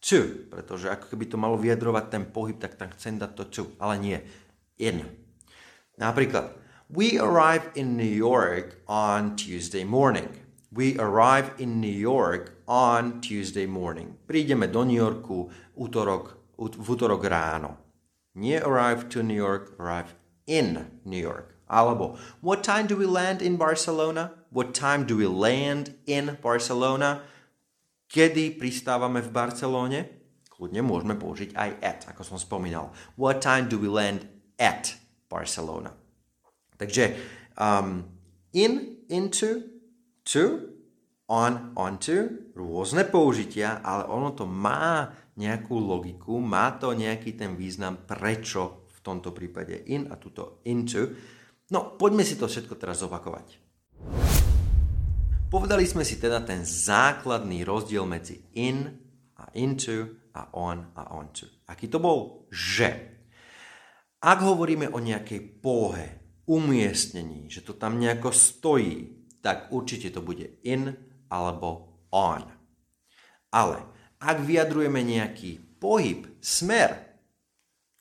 to, 0.00 0.46
pretože 0.52 0.86
ako 0.86 1.10
keby 1.10 1.24
to 1.26 1.36
malo 1.40 1.58
vyjadrovať 1.58 2.04
ten 2.06 2.24
pohyb, 2.30 2.60
tak 2.60 2.78
tam 2.78 2.92
chcem 2.94 3.18
dať 3.18 3.32
to 3.34 3.44
to, 3.50 3.62
ale 3.82 3.98
nie. 3.98 4.18
In. 4.78 5.02
Napríklad, 5.96 6.52
we 6.92 7.16
arrive 7.16 7.72
in 7.74 7.96
New 7.96 8.06
York 8.06 8.84
on 8.86 9.34
Tuesday 9.34 9.82
morning. 9.82 10.28
We 10.70 10.94
arrive 11.00 11.56
in 11.56 11.80
New 11.80 11.90
York 11.90 12.60
on 12.68 13.24
Tuesday 13.24 13.64
morning. 13.64 14.20
Prídeme 14.28 14.68
do 14.68 14.84
New 14.84 15.00
Yorku 15.00 15.48
útorok 15.74 16.36
v 16.60 16.86
útorok 16.86 17.24
ráno. 17.26 17.80
Nie 18.36 18.60
arrive 18.60 19.08
to 19.08 19.24
New 19.24 19.36
York, 19.36 19.72
arrive 19.80 20.12
in 20.44 21.00
New 21.08 21.20
York. 21.20 21.56
Alebo 21.66 22.20
what 22.44 22.62
time 22.62 22.86
do 22.86 22.94
we 22.94 23.08
land 23.08 23.42
in 23.42 23.56
Barcelona? 23.56 24.30
What 24.56 24.72
time 24.72 25.04
do 25.04 25.20
we 25.20 25.28
land 25.28 25.92
in 26.08 26.40
Barcelona? 26.40 27.20
Kedy 28.08 28.56
pristávame 28.56 29.20
v 29.20 29.28
Barcelone? 29.28 30.00
Kľudne 30.48 30.80
môžeme 30.80 31.12
použiť 31.12 31.52
aj 31.52 31.70
at, 31.84 32.00
ako 32.08 32.24
som 32.24 32.38
spomínal. 32.40 32.88
What 33.20 33.44
time 33.44 33.68
do 33.68 33.76
we 33.76 33.92
land 33.92 34.24
at 34.56 34.96
Barcelona? 35.28 35.92
Takže 36.80 37.20
um, 37.60 38.08
in, 38.56 39.04
into, 39.12 39.60
to, 40.24 40.72
on, 41.28 41.76
onto, 41.76 42.48
rôzne 42.56 43.04
použitia, 43.12 43.84
ale 43.84 44.08
ono 44.08 44.32
to 44.32 44.48
má 44.48 45.12
nejakú 45.36 45.76
logiku, 45.76 46.40
má 46.40 46.80
to 46.80 46.96
nejaký 46.96 47.36
ten 47.36 47.60
význam, 47.60 48.08
prečo 48.08 48.88
v 48.88 48.98
tomto 49.04 49.36
prípade 49.36 49.84
in 49.92 50.08
a 50.08 50.16
tuto 50.16 50.64
into. 50.64 51.12
No, 51.68 52.00
poďme 52.00 52.24
si 52.24 52.40
to 52.40 52.48
všetko 52.48 52.80
teraz 52.80 53.04
zopakovať. 53.04 54.35
Povedali 55.46 55.86
sme 55.86 56.02
si 56.02 56.18
teda 56.18 56.42
ten 56.42 56.66
základný 56.66 57.62
rozdiel 57.62 58.02
medzi 58.02 58.50
in 58.58 58.82
a 59.38 59.46
into 59.54 60.26
a 60.34 60.50
on 60.58 60.90
a 60.98 61.14
onto. 61.14 61.46
Aký 61.70 61.86
to 61.86 62.02
bol? 62.02 62.50
Že. 62.50 62.90
Ak 64.26 64.42
hovoríme 64.42 64.90
o 64.90 64.98
nejakej 64.98 65.62
polohe, 65.62 66.26
umiestnení, 66.50 67.46
že 67.46 67.62
to 67.62 67.78
tam 67.78 68.02
nejako 68.02 68.34
stojí, 68.34 69.22
tak 69.38 69.70
určite 69.70 70.10
to 70.10 70.18
bude 70.18 70.62
in 70.66 70.90
alebo 71.30 72.02
on. 72.10 72.42
Ale 73.54 73.78
ak 74.18 74.42
vyjadrujeme 74.42 74.98
nejaký 74.98 75.78
pohyb, 75.78 76.26
smer, 76.42 77.22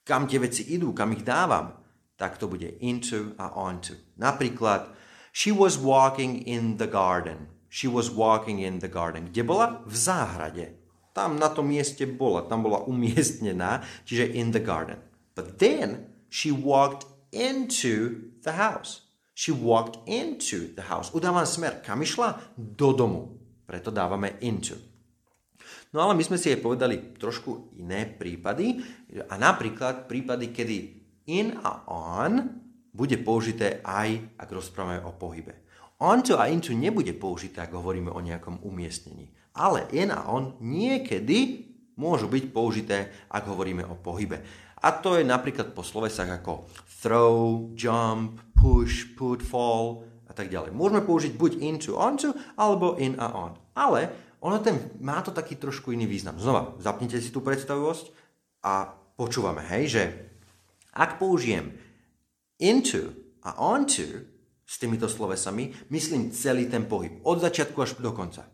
kam 0.02 0.26
tie 0.26 0.42
veci 0.42 0.74
idú, 0.74 0.98
kam 0.98 1.14
ich 1.14 1.22
dávam, 1.22 1.78
tak 2.18 2.42
to 2.42 2.50
bude 2.50 2.82
into 2.82 3.38
a 3.38 3.54
onto. 3.54 3.94
Napríklad, 4.18 5.05
she 5.36 5.52
was 5.52 5.76
walking 5.76 6.48
in 6.48 6.80
the 6.80 6.88
garden. 6.88 7.52
She 7.68 7.92
was 7.92 8.08
walking 8.08 8.64
in 8.64 8.80
the 8.80 8.88
garden. 8.88 9.28
Kde 9.28 9.44
bola? 9.44 9.84
V 9.84 9.92
záhrade. 9.92 10.80
Tam 11.12 11.36
na 11.36 11.52
tom 11.52 11.68
mieste 11.68 12.08
bola, 12.08 12.48
tam 12.48 12.64
bola 12.64 12.88
umiestnená, 12.88 13.84
čiže 14.08 14.32
in 14.32 14.56
the 14.56 14.64
garden. 14.64 14.96
But 15.36 15.60
then 15.60 16.08
she 16.32 16.56
walked 16.56 17.04
into 17.36 18.32
the 18.48 18.56
house. 18.56 19.04
She 19.36 19.52
walked 19.52 20.00
into 20.08 20.72
the 20.72 20.88
house. 20.88 21.12
Udávam 21.12 21.44
smer. 21.44 21.84
Kam 21.84 22.00
išla? 22.00 22.56
Do 22.56 22.96
domu. 22.96 23.36
Preto 23.68 23.92
dávame 23.92 24.40
into. 24.40 24.80
No 25.92 26.08
ale 26.08 26.16
my 26.16 26.24
sme 26.24 26.40
si 26.40 26.48
aj 26.56 26.64
povedali 26.64 27.20
trošku 27.20 27.76
iné 27.76 28.08
prípady 28.08 28.80
a 29.28 29.36
napríklad 29.36 30.08
prípady, 30.08 30.56
kedy 30.56 30.78
in 31.28 31.60
a 31.60 31.84
on 31.92 32.65
bude 32.96 33.20
použité 33.20 33.84
aj, 33.84 34.40
ak 34.40 34.50
rozprávame 34.56 35.04
o 35.04 35.12
pohybe. 35.12 35.68
Onto 36.00 36.40
a 36.40 36.48
into 36.48 36.72
nebude 36.72 37.12
použité, 37.20 37.68
ak 37.68 37.76
hovoríme 37.76 38.12
o 38.12 38.24
nejakom 38.24 38.64
umiestnení. 38.64 39.32
Ale 39.56 39.88
in 39.96 40.12
a 40.12 40.28
on 40.32 40.56
niekedy 40.64 41.72
môžu 42.00 42.28
byť 42.28 42.44
použité, 42.52 43.12
ak 43.32 43.44
hovoríme 43.48 43.84
o 43.88 44.00
pohybe. 44.00 44.40
A 44.84 44.92
to 44.92 45.16
je 45.16 45.24
napríklad 45.24 45.72
po 45.72 45.84
slovesách 45.84 46.44
ako 46.44 46.68
throw, 47.04 47.72
jump, 47.76 48.40
push, 48.56 49.16
put, 49.16 49.40
fall 49.40 50.04
a 50.28 50.36
tak 50.36 50.52
ďalej. 50.52 50.76
Môžeme 50.76 51.04
použiť 51.04 51.36
buď 51.40 51.52
into, 51.64 51.96
onto, 51.96 52.36
alebo 52.60 53.00
in 53.00 53.16
a 53.16 53.32
on. 53.32 53.56
Ale 53.76 54.12
ono 54.44 54.60
ten, 54.60 54.78
má 55.00 55.24
to 55.24 55.32
taký 55.32 55.56
trošku 55.56 55.96
iný 55.96 56.06
význam. 56.06 56.36
Znova, 56.36 56.76
zapnite 56.84 57.18
si 57.24 57.32
tú 57.32 57.40
predstavivosť 57.40 58.12
a 58.68 58.92
počúvame, 59.16 59.64
hej, 59.72 59.84
že 59.88 60.04
ak 60.92 61.18
použijem 61.18 61.85
into 62.60 63.14
a 63.44 63.58
onto 63.60 64.26
s 64.66 64.82
týmito 64.82 65.06
slovesami, 65.06 65.70
myslím 65.94 66.34
celý 66.34 66.66
ten 66.66 66.90
pohyb, 66.90 67.22
od 67.22 67.38
začiatku 67.38 67.78
až 67.86 68.02
do 68.02 68.10
konca. 68.10 68.50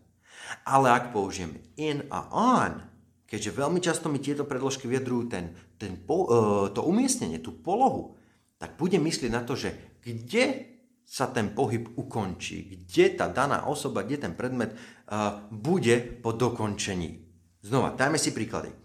Ale 0.68 0.92
ak 0.92 1.16
použijem 1.16 1.56
in 1.80 2.04
a 2.12 2.28
on, 2.28 2.84
keďže 3.24 3.56
veľmi 3.56 3.80
často 3.80 4.12
mi 4.12 4.20
tieto 4.20 4.44
predložky 4.44 4.84
vyjadrujú 4.84 5.22
ten, 5.32 5.56
ten 5.80 5.96
po, 5.96 6.28
uh, 6.28 6.28
to 6.68 6.84
umiestnenie, 6.84 7.40
tú 7.40 7.56
polohu, 7.56 8.20
tak 8.60 8.76
budem 8.76 9.00
myslieť 9.00 9.32
na 9.32 9.40
to, 9.40 9.56
že 9.56 9.72
kde 10.04 10.68
sa 11.08 11.32
ten 11.32 11.56
pohyb 11.56 11.88
ukončí, 11.96 12.76
kde 12.76 13.16
tá 13.16 13.32
daná 13.32 13.64
osoba, 13.64 14.04
kde 14.04 14.28
ten 14.28 14.36
predmet 14.36 14.76
uh, 14.76 15.48
bude 15.48 16.20
po 16.20 16.36
dokončení. 16.36 17.24
Znova, 17.64 17.96
dajme 17.96 18.20
si 18.20 18.36
príklady. 18.36 18.81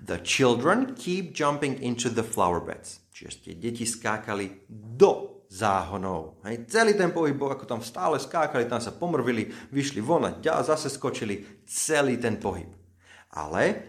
The 0.00 0.24
children 0.24 0.96
keep 0.96 1.36
jumping 1.36 1.76
into 1.84 2.08
the 2.08 2.24
flower 2.24 2.64
beds. 2.64 3.04
Čiže 3.12 3.36
tie 3.44 3.54
deti 3.60 3.84
skákali 3.84 4.64
do 4.96 5.44
záhonov. 5.50 6.40
Hej, 6.46 6.70
celý 6.72 6.96
ten 6.96 7.12
pohyb 7.12 7.36
bol, 7.36 7.52
ako 7.52 7.66
tam 7.68 7.80
stále 7.84 8.16
skákali, 8.16 8.64
tam 8.70 8.80
sa 8.80 8.96
pomrvili, 8.96 9.50
vyšli 9.74 10.00
von 10.00 10.24
a 10.24 10.60
zase 10.64 10.88
skočili. 10.88 11.66
Celý 11.68 12.16
ten 12.16 12.40
pohyb. 12.40 12.70
Ale 13.34 13.84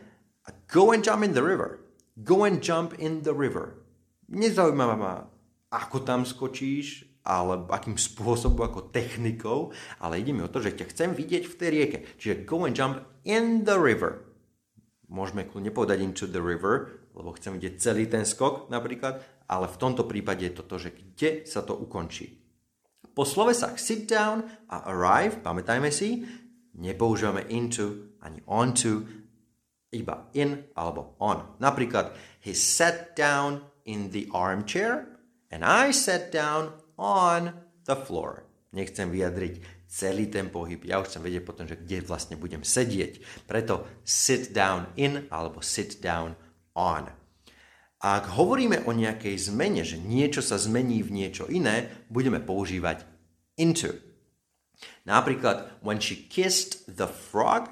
go 0.67 0.91
and 0.91 1.05
jump 1.05 1.23
in 1.23 1.31
the 1.31 1.45
river. 1.45 1.79
Go 2.19 2.43
and 2.43 2.59
jump 2.59 2.97
in 2.99 3.23
the 3.23 3.31
river. 3.31 3.79
Nezaujíma 4.27 4.95
ma, 4.99 5.31
ako 5.71 6.03
tam 6.03 6.27
skočíš, 6.27 7.07
ale 7.21 7.61
akým 7.69 7.95
spôsobom, 7.95 8.65
ako 8.65 8.89
technikou, 8.89 9.69
ale 10.01 10.19
ide 10.19 10.33
mi 10.33 10.41
o 10.41 10.49
to, 10.49 10.59
že 10.59 10.73
ťa 10.73 10.85
chcem 10.91 11.09
vidieť 11.13 11.43
v 11.45 11.57
tej 11.57 11.69
rieke. 11.69 11.97
Čiže 12.17 12.43
go 12.43 12.65
and 12.65 12.73
jump 12.73 12.99
in 13.23 13.63
the 13.63 13.77
river. 13.77 14.30
Môžeme 15.11 15.43
kľudne 15.43 15.75
povedať 15.75 15.99
into 15.99 16.23
the 16.23 16.39
river, 16.39 17.03
lebo 17.11 17.35
chcem 17.35 17.59
vidieť 17.59 17.73
celý 17.83 18.07
ten 18.07 18.23
skok 18.23 18.71
napríklad, 18.71 19.19
ale 19.51 19.67
v 19.67 19.79
tomto 19.79 20.07
prípade 20.07 20.47
je 20.47 20.55
toto, 20.55 20.79
že 20.79 20.95
kde 20.95 21.43
sa 21.43 21.59
to 21.67 21.75
ukončí. 21.75 22.39
Po 23.11 23.27
slovesách 23.27 23.75
sit 23.75 24.07
down 24.07 24.47
a 24.71 24.87
arrive, 24.87 25.43
pamätajme 25.43 25.91
si, 25.91 26.23
nepoužívame 26.79 27.43
into 27.51 28.15
ani 28.23 28.39
onto, 28.47 29.03
iba 29.91 30.31
in 30.31 30.63
alebo 30.79 31.19
on. 31.19 31.43
Napríklad, 31.59 32.15
he 32.39 32.55
sat 32.55 33.11
down 33.11 33.67
in 33.83 34.15
the 34.15 34.31
armchair 34.31 35.19
and 35.51 35.67
I 35.67 35.91
sat 35.91 36.31
down 36.31 36.71
on 36.95 37.51
the 37.83 37.99
floor. 37.99 38.47
Nechcem 38.71 39.11
vyjadriť 39.11 39.80
celý 39.91 40.31
ten 40.31 40.47
pohyb. 40.47 40.79
Ja 40.87 41.03
už 41.03 41.11
chcem 41.11 41.19
vedieť 41.27 41.43
potom, 41.43 41.67
že 41.67 41.75
kde 41.75 41.99
vlastne 42.07 42.39
budem 42.39 42.63
sedieť. 42.63 43.43
Preto 43.43 43.83
sit 44.07 44.55
down 44.55 44.87
in 44.95 45.27
alebo 45.27 45.59
sit 45.59 45.99
down 45.99 46.39
on. 46.71 47.11
A 48.01 48.07
ak 48.17 48.33
hovoríme 48.33 48.87
o 48.87 48.95
nejakej 48.95 49.51
zmene, 49.51 49.83
že 49.85 49.99
niečo 49.99 50.39
sa 50.41 50.57
zmení 50.57 51.03
v 51.05 51.13
niečo 51.13 51.45
iné, 51.51 52.07
budeme 52.09 52.41
používať 52.41 53.05
into. 53.59 53.93
Napríklad, 55.05 55.83
when 55.85 56.01
she 56.01 56.17
kissed 56.17 56.87
the 56.89 57.05
frog, 57.05 57.69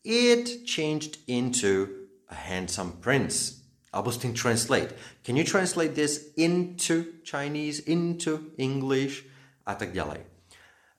it 0.00 0.64
changed 0.64 1.20
into 1.28 2.08
a 2.30 2.36
handsome 2.38 2.96
prince. 3.02 3.60
Alebo 3.92 4.08
s 4.08 4.22
tým 4.22 4.32
translate. 4.32 4.96
Can 5.26 5.36
you 5.36 5.44
translate 5.44 5.92
this 5.92 6.32
into 6.40 7.20
Chinese, 7.26 7.84
into 7.84 8.54
English 8.56 9.28
a 9.66 9.76
tak 9.76 9.92
ďalej. 9.92 10.35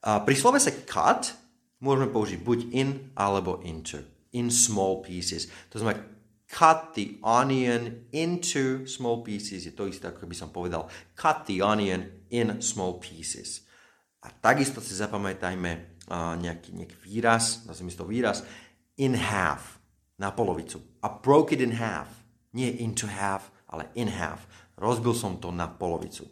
A 0.08 0.24
pri 0.24 0.36
slovese 0.40 0.88
cut 0.88 1.36
môžeme 1.84 2.08
použiť 2.08 2.40
buď 2.40 2.60
in 2.72 3.12
alebo 3.20 3.60
into. 3.68 4.00
In 4.32 4.48
small 4.48 5.04
pieces. 5.04 5.52
To 5.76 5.84
znamená 5.84 6.00
cut 6.48 6.96
the 6.96 7.20
onion 7.20 8.08
into 8.16 8.88
small 8.88 9.20
pieces. 9.20 9.68
Je 9.68 9.76
to 9.76 9.92
isté, 9.92 10.08
ako 10.08 10.24
by 10.24 10.36
som 10.36 10.50
povedal 10.56 10.88
cut 11.20 11.44
the 11.44 11.60
onion 11.60 12.08
in 12.32 12.64
small 12.64 13.04
pieces. 13.04 13.68
A 14.24 14.32
takisto 14.32 14.80
si 14.80 14.96
zapamätajme 14.96 16.00
uh, 16.08 16.40
nejaký, 16.40 16.72
nejaký 16.72 16.98
výraz, 17.04 17.68
nazvime 17.68 17.92
to 17.92 18.08
výraz, 18.08 18.48
in 18.98 19.14
half, 19.14 19.78
na 20.18 20.34
polovicu. 20.34 20.82
A 21.04 21.12
broke 21.12 21.54
it 21.54 21.62
in 21.62 21.76
half 21.78 22.10
nie 22.58 22.74
into 22.82 23.08
half, 23.08 23.52
ale 23.70 23.86
in 23.94 24.08
half. 24.08 24.48
Rozbil 24.78 25.14
som 25.14 25.38
to 25.38 25.54
na 25.54 25.70
polovicu. 25.70 26.26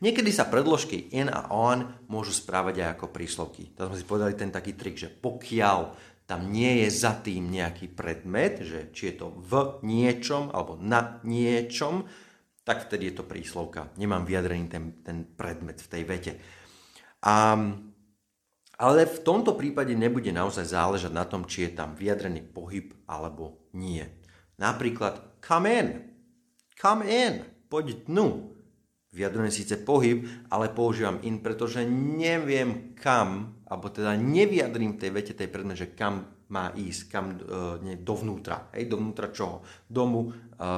Niekedy 0.00 0.30
sa 0.30 0.48
predložky 0.48 1.12
in 1.16 1.32
a 1.32 1.48
on 1.50 1.88
môžu 2.06 2.32
správať 2.32 2.84
aj 2.84 2.88
ako 2.98 3.06
príslovky. 3.12 3.72
To 3.76 3.88
sme 3.88 3.96
si 3.96 4.04
povedali 4.04 4.34
ten 4.36 4.52
taký 4.52 4.76
trik, 4.76 4.96
že 4.96 5.08
pokiaľ 5.08 5.78
tam 6.26 6.50
nie 6.50 6.82
je 6.82 6.88
za 6.90 7.14
tým 7.22 7.54
nejaký 7.54 7.94
predmet, 7.94 8.58
že 8.60 8.90
či 8.90 9.14
je 9.14 9.14
to 9.22 9.26
v 9.30 9.78
niečom 9.86 10.50
alebo 10.50 10.74
na 10.74 11.22
niečom, 11.22 12.02
tak 12.66 12.90
vtedy 12.90 13.14
je 13.14 13.22
to 13.22 13.24
príslovka. 13.30 13.94
Nemám 13.94 14.26
vyjadrený 14.26 14.66
ten, 14.66 14.84
ten 15.06 15.22
predmet 15.22 15.78
v 15.78 15.90
tej 15.90 16.02
vete. 16.02 16.32
A, 17.22 17.54
ale 18.74 19.06
v 19.06 19.18
tomto 19.22 19.54
prípade 19.54 19.94
nebude 19.94 20.34
naozaj 20.34 20.74
záležať 20.74 21.14
na 21.14 21.22
tom, 21.22 21.46
či 21.46 21.70
je 21.70 21.78
tam 21.78 21.94
vyjadrený 21.94 22.42
pohyb 22.42 22.90
alebo 23.06 23.70
nie. 23.70 24.02
Napríklad 24.58 25.38
come 25.38 25.70
in, 25.70 25.88
come 26.74 27.06
in, 27.06 27.46
poď 27.70 28.02
dnu. 28.10 28.55
Vyjadrujem 29.16 29.48
síce 29.48 29.80
pohyb, 29.80 30.28
ale 30.52 30.68
používam 30.68 31.16
in, 31.24 31.40
pretože 31.40 31.80
neviem 31.88 32.92
kam, 32.92 33.56
alebo 33.64 33.88
teda 33.88 34.12
nevyjadrím 34.12 35.00
tej 35.00 35.10
vete 35.16 35.32
tej 35.32 35.48
predmet, 35.48 35.80
že 35.80 35.96
kam 35.96 36.36
má 36.52 36.70
ísť, 36.76 37.00
kam 37.08 37.26
uh, 37.32 37.80
nie, 37.80 37.96
dovnútra. 37.98 38.70
Hej, 38.76 38.92
dovnútra 38.92 39.32
čoho? 39.32 39.64
Domu 39.88 40.28
uh, 40.28 40.34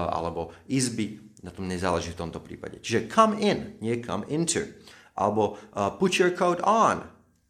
alebo 0.08 0.54
izby, 0.70 1.34
na 1.42 1.50
tom 1.50 1.66
nezáleží 1.66 2.14
v 2.14 2.20
tomto 2.24 2.40
prípade. 2.40 2.78
Čiže 2.78 3.10
come 3.10 3.36
in, 3.42 3.76
nie 3.82 3.98
come 3.98 4.24
into. 4.30 4.62
Alebo 5.18 5.58
uh, 5.74 5.92
put 5.98 6.14
your 6.16 6.30
coat 6.30 6.62
on. 6.62 7.02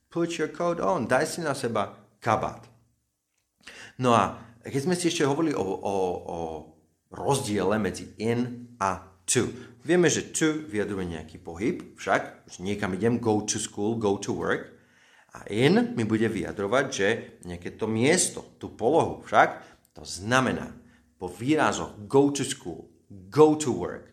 Put 0.09 0.40
your 0.40 0.48
coat 0.48 0.81
on. 0.81 1.05
Daj 1.05 1.37
si 1.37 1.40
na 1.44 1.53
seba 1.53 1.94
kabát. 2.18 2.64
No 4.01 4.16
a 4.16 4.40
keď 4.64 4.81
sme 4.88 4.96
si 4.96 5.12
ešte 5.12 5.29
hovorili 5.29 5.53
o, 5.53 5.62
o, 5.62 5.96
o 6.24 6.38
rozdiele 7.12 7.77
medzi 7.81 8.12
in 8.20 8.72
a 8.81 9.05
to. 9.29 9.48
Vieme, 9.88 10.12
že 10.12 10.37
to 10.37 10.68
vyjadruje 10.68 11.16
nejaký 11.16 11.40
pohyb, 11.40 11.96
však, 11.96 12.44
že 12.44 12.61
niekam 12.61 12.92
idem, 12.92 13.16
go 13.16 13.40
to 13.40 13.57
school, 13.57 13.96
go 13.96 14.20
to 14.20 14.37
work. 14.37 14.68
A 15.33 15.48
in 15.48 15.96
mi 15.96 16.05
bude 16.05 16.29
vyjadrovať, 16.29 16.87
že 16.92 17.09
nejaké 17.48 17.72
to 17.72 17.88
miesto, 17.88 18.44
tú 18.61 18.68
polohu, 18.68 19.24
však, 19.24 19.64
to 19.96 20.05
znamená, 20.05 20.77
po 21.16 21.33
výrazoch 21.33 21.96
go 22.05 22.29
to 22.29 22.44
school, 22.44 22.92
go 23.33 23.57
to 23.57 23.72
work, 23.72 24.12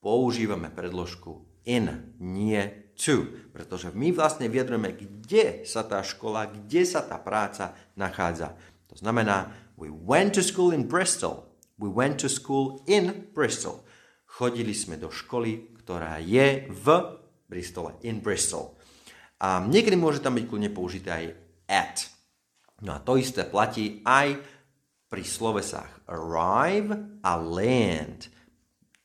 používame 0.00 0.72
predložku 0.72 1.44
in, 1.68 2.16
nie 2.16 2.64
to, 2.96 3.28
pretože 3.52 3.92
my 3.92 4.16
vlastne 4.16 4.48
vyjadrujeme, 4.48 4.96
kde 4.96 5.68
sa 5.68 5.84
tá 5.84 6.00
škola, 6.00 6.48
kde 6.48 6.80
sa 6.88 7.04
tá 7.04 7.20
práca 7.20 7.76
nachádza. 7.92 8.56
To 8.88 8.96
znamená, 8.96 9.52
we 9.76 9.92
went 9.92 10.32
to 10.32 10.40
school 10.40 10.72
in 10.72 10.88
Bristol. 10.88 11.44
We 11.76 11.92
went 11.92 12.24
to 12.24 12.28
school 12.32 12.80
in 12.88 13.28
Bristol. 13.36 13.84
Chodili 14.30 14.72
sme 14.72 14.94
do 14.94 15.10
školy, 15.10 15.74
ktorá 15.82 16.22
je 16.22 16.70
v 16.70 16.86
Bristole, 17.50 17.98
in 18.06 18.22
Bristol. 18.22 18.78
A 19.42 19.58
niekedy 19.58 19.98
môže 19.98 20.22
tam 20.22 20.38
byť 20.38 20.44
kľudne 20.46 20.70
použité 20.70 21.08
aj 21.10 21.24
at. 21.66 21.96
No 22.86 22.94
a 22.94 23.02
to 23.02 23.18
isté 23.18 23.42
platí 23.42 24.04
aj 24.06 24.38
pri 25.10 25.24
slovesách 25.26 26.06
arrive 26.06 27.20
a 27.26 27.34
land. 27.34 28.30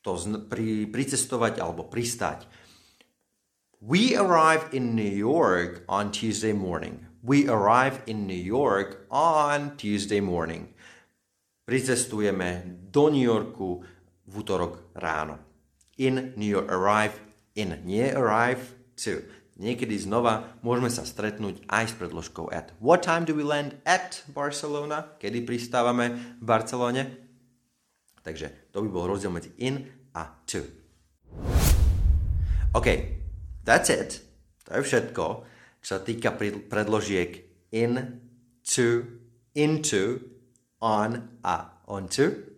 To 0.05 0.13
zn- 0.13 0.45
pri, 0.45 0.85
pricestovať 0.85 1.57
alebo 1.57 1.89
pristať. 1.89 2.45
We 3.81 4.13
arrive 4.13 4.69
in 4.77 4.93
New 4.93 5.09
York 5.09 5.83
on 5.89 6.13
Tuesday 6.13 6.53
morning. 6.53 7.05
We 7.25 7.49
arrive 7.49 8.05
in 8.05 8.29
New 8.29 8.37
York 8.37 9.09
on 9.09 9.73
Tuesday 9.81 10.21
morning. 10.21 10.69
Pricestujeme 11.65 12.77
do 12.93 13.09
New 13.09 13.25
Yorku 13.25 13.81
v 14.25 14.33
útorok 14.41 14.91
ráno. 14.97 15.37
In 16.01 16.33
New 16.35 16.49
York 16.49 16.67
arrive, 16.67 17.15
in 17.55 17.79
nie 17.85 18.09
arrive 18.11 18.61
to. 18.97 19.23
Niekedy 19.55 19.95
znova 19.95 20.59
môžeme 20.59 20.91
sa 20.91 21.07
stretnúť 21.07 21.63
aj 21.71 21.83
s 21.87 21.93
predložkou 21.95 22.51
at. 22.51 22.75
What 22.83 23.07
time 23.07 23.23
do 23.23 23.31
we 23.31 23.47
land 23.47 23.79
at 23.87 24.27
Barcelona? 24.27 25.15
Kedy 25.15 25.47
pristávame 25.47 26.11
v 26.39 26.43
Barcelone? 26.43 27.03
Takže 28.19 28.75
to 28.75 28.83
by 28.83 28.89
bol 28.91 29.07
rozdiel 29.07 29.31
medzi 29.31 29.55
in 29.63 29.87
a 30.11 30.27
to. 30.43 30.59
OK, 32.75 32.87
that's 33.63 33.87
it. 33.87 34.19
To 34.67 34.75
je 34.75 34.83
všetko, 34.83 35.25
čo 35.79 35.87
sa 35.87 36.03
týka 36.03 36.35
predložiek 36.67 37.47
in, 37.71 38.19
to, 38.59 39.07
into, 39.55 40.19
on 40.83 41.39
a 41.47 41.79
onto. 41.87 42.54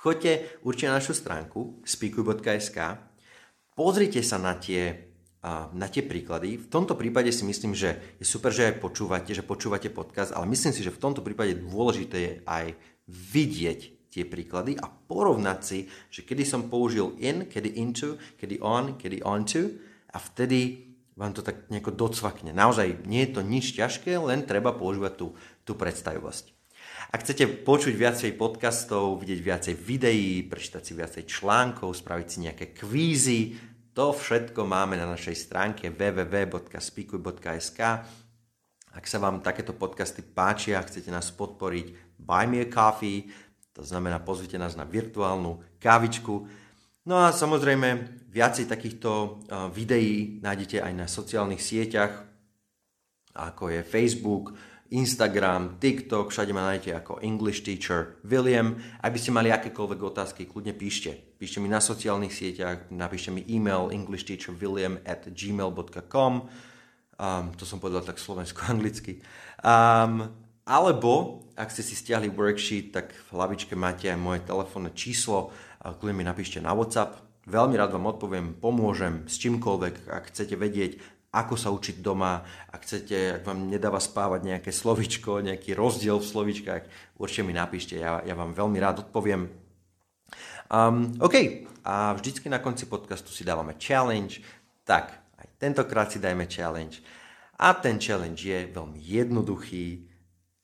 Choďte 0.00 0.64
určite 0.64 0.88
na 0.88 0.96
našu 0.96 1.12
stránku 1.12 1.84
speakuj.sk, 1.84 2.78
pozrite 3.76 4.24
sa 4.24 4.40
na 4.40 4.56
tie, 4.56 5.12
na 5.76 5.92
tie 5.92 6.00
príklady. 6.00 6.56
V 6.56 6.72
tomto 6.72 6.96
prípade 6.96 7.28
si 7.28 7.44
myslím, 7.44 7.76
že 7.76 8.16
je 8.16 8.24
super, 8.24 8.48
že 8.48 8.72
aj 8.72 8.80
počúvate, 8.80 9.36
že 9.36 9.44
počúvate 9.44 9.92
podcast, 9.92 10.32
ale 10.32 10.48
myslím 10.48 10.72
si, 10.72 10.80
že 10.80 10.96
v 10.96 11.02
tomto 11.04 11.20
prípade 11.20 11.60
dôležité 11.60 12.16
je 12.16 12.32
aj 12.48 12.66
vidieť 13.12 13.80
tie 14.08 14.24
príklady 14.24 14.80
a 14.80 14.88
porovnať 14.88 15.58
si, 15.60 15.78
že 16.08 16.24
kedy 16.24 16.48
som 16.48 16.72
použil 16.72 17.20
in, 17.20 17.44
kedy 17.44 17.76
into, 17.76 18.16
kedy 18.40 18.56
on, 18.64 18.96
kedy 18.96 19.20
onto 19.20 19.68
a 20.10 20.18
vtedy 20.18 20.90
vám 21.12 21.36
to 21.36 21.44
tak 21.44 21.68
nejako 21.68 21.92
docvakne. 21.92 22.56
Naozaj 22.56 23.04
nie 23.04 23.28
je 23.28 23.36
to 23.36 23.44
nič 23.44 23.76
ťažké, 23.76 24.16
len 24.16 24.48
treba 24.48 24.72
používať 24.72 25.12
tú, 25.20 25.36
tú 25.68 25.76
predstavivosť. 25.76 26.59
Ak 27.10 27.26
chcete 27.26 27.66
počuť 27.66 27.98
viacej 27.98 28.38
podcastov, 28.38 29.18
vidieť 29.18 29.40
viacej 29.42 29.74
videí, 29.74 30.46
prečítať 30.46 30.78
si 30.78 30.94
viacej 30.94 31.26
článkov, 31.26 31.98
spraviť 31.98 32.26
si 32.30 32.38
nejaké 32.46 32.70
kvízy, 32.70 33.58
to 33.90 34.14
všetko 34.14 34.62
máme 34.62 34.94
na 34.94 35.10
našej 35.10 35.34
stránke 35.34 35.90
www.speakuj.sk. 35.90 37.80
Ak 38.94 39.04
sa 39.10 39.18
vám 39.18 39.42
takéto 39.42 39.74
podcasty 39.74 40.22
páčia 40.22 40.78
a 40.78 40.86
chcete 40.86 41.10
nás 41.10 41.34
podporiť, 41.34 42.14
buy 42.22 42.46
me 42.46 42.62
a 42.62 42.70
coffee, 42.70 43.26
to 43.74 43.82
znamená 43.82 44.22
pozvite 44.22 44.54
nás 44.54 44.78
na 44.78 44.86
virtuálnu 44.86 45.82
kávičku. 45.82 46.46
No 47.10 47.26
a 47.26 47.34
samozrejme, 47.34 48.22
viacej 48.30 48.70
takýchto 48.70 49.42
videí 49.74 50.38
nájdete 50.38 50.78
aj 50.78 50.92
na 50.94 51.10
sociálnych 51.10 51.58
sieťach, 51.58 52.22
ako 53.34 53.74
je 53.74 53.82
Facebook, 53.82 54.54
Instagram, 54.90 55.78
TikTok, 55.78 56.34
všade 56.34 56.50
ma 56.50 56.66
nájdete 56.66 56.90
ako 56.98 57.22
English 57.22 57.62
Teacher 57.62 58.18
William. 58.26 58.74
Ak 58.98 59.14
by 59.14 59.18
ste 59.22 59.30
mali 59.30 59.54
akékoľvek 59.54 60.00
otázky, 60.02 60.50
kľudne 60.50 60.74
píšte. 60.74 61.14
Píšte 61.38 61.62
mi 61.62 61.70
na 61.70 61.78
sociálnych 61.78 62.34
sieťach, 62.34 62.90
napíšte 62.90 63.30
mi 63.30 63.46
e-mail 63.46 63.94
englishteacherwilliam 63.94 64.98
at 65.06 65.30
gmail.com 65.30 66.32
um, 66.42 67.44
To 67.54 67.64
som 67.64 67.78
povedal 67.78 68.02
tak 68.02 68.18
slovensko-anglicky. 68.18 69.18
Um, 69.60 70.32
alebo, 70.64 71.44
ak 71.52 71.68
ste 71.68 71.84
si 71.84 71.92
stiahli 71.92 72.32
worksheet, 72.32 72.96
tak 72.96 73.12
v 73.12 73.28
hlavičke 73.36 73.76
máte 73.76 74.08
aj 74.08 74.16
moje 74.16 74.40
telefónne 74.40 74.88
číslo. 74.96 75.52
Kľudne 75.84 76.16
mi 76.16 76.24
napíšte 76.24 76.64
na 76.64 76.72
WhatsApp. 76.72 77.20
Veľmi 77.44 77.76
rád 77.76 77.92
vám 77.92 78.08
odpoviem, 78.08 78.56
pomôžem 78.56 79.28
s 79.28 79.36
čímkoľvek, 79.36 80.08
ak 80.08 80.32
chcete 80.32 80.56
vedieť, 80.56 80.96
ako 81.30 81.54
sa 81.54 81.70
učiť 81.70 82.02
doma, 82.02 82.42
ak 82.74 82.82
chcete, 82.82 83.38
ak 83.38 83.42
vám 83.46 83.70
nedáva 83.70 84.02
spávať 84.02 84.50
nejaké 84.50 84.70
slovičko, 84.74 85.46
nejaký 85.46 85.78
rozdiel 85.78 86.18
v 86.18 86.26
slovičkách, 86.26 86.82
určite 87.22 87.46
mi 87.46 87.54
napíšte, 87.54 87.94
ja, 88.02 88.18
ja 88.26 88.34
vám 88.34 88.50
veľmi 88.50 88.78
rád 88.82 89.06
odpoviem. 89.06 89.46
Um, 90.70 91.14
OK, 91.22 91.66
a 91.86 92.14
vždycky 92.18 92.50
na 92.50 92.58
konci 92.58 92.90
podcastu 92.90 93.30
si 93.30 93.46
dávame 93.46 93.78
challenge, 93.78 94.42
tak 94.82 95.14
aj 95.38 95.46
tentokrát 95.58 96.10
si 96.10 96.18
dajme 96.18 96.50
challenge. 96.50 96.98
A 97.62 97.78
ten 97.78 98.02
challenge 98.02 98.42
je 98.42 98.66
veľmi 98.66 98.98
jednoduchý. 98.98 100.10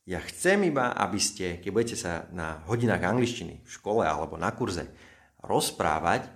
Ja 0.06 0.18
chcem 0.22 0.66
iba, 0.66 0.94
aby 0.94 1.18
ste, 1.18 1.58
keď 1.62 1.70
budete 1.70 1.96
sa 1.98 2.26
na 2.34 2.62
hodinách 2.66 3.02
angličtiny 3.06 3.62
v 3.62 3.70
škole 3.70 4.02
alebo 4.02 4.38
na 4.38 4.50
kurze 4.54 4.86
rozprávať, 5.42 6.35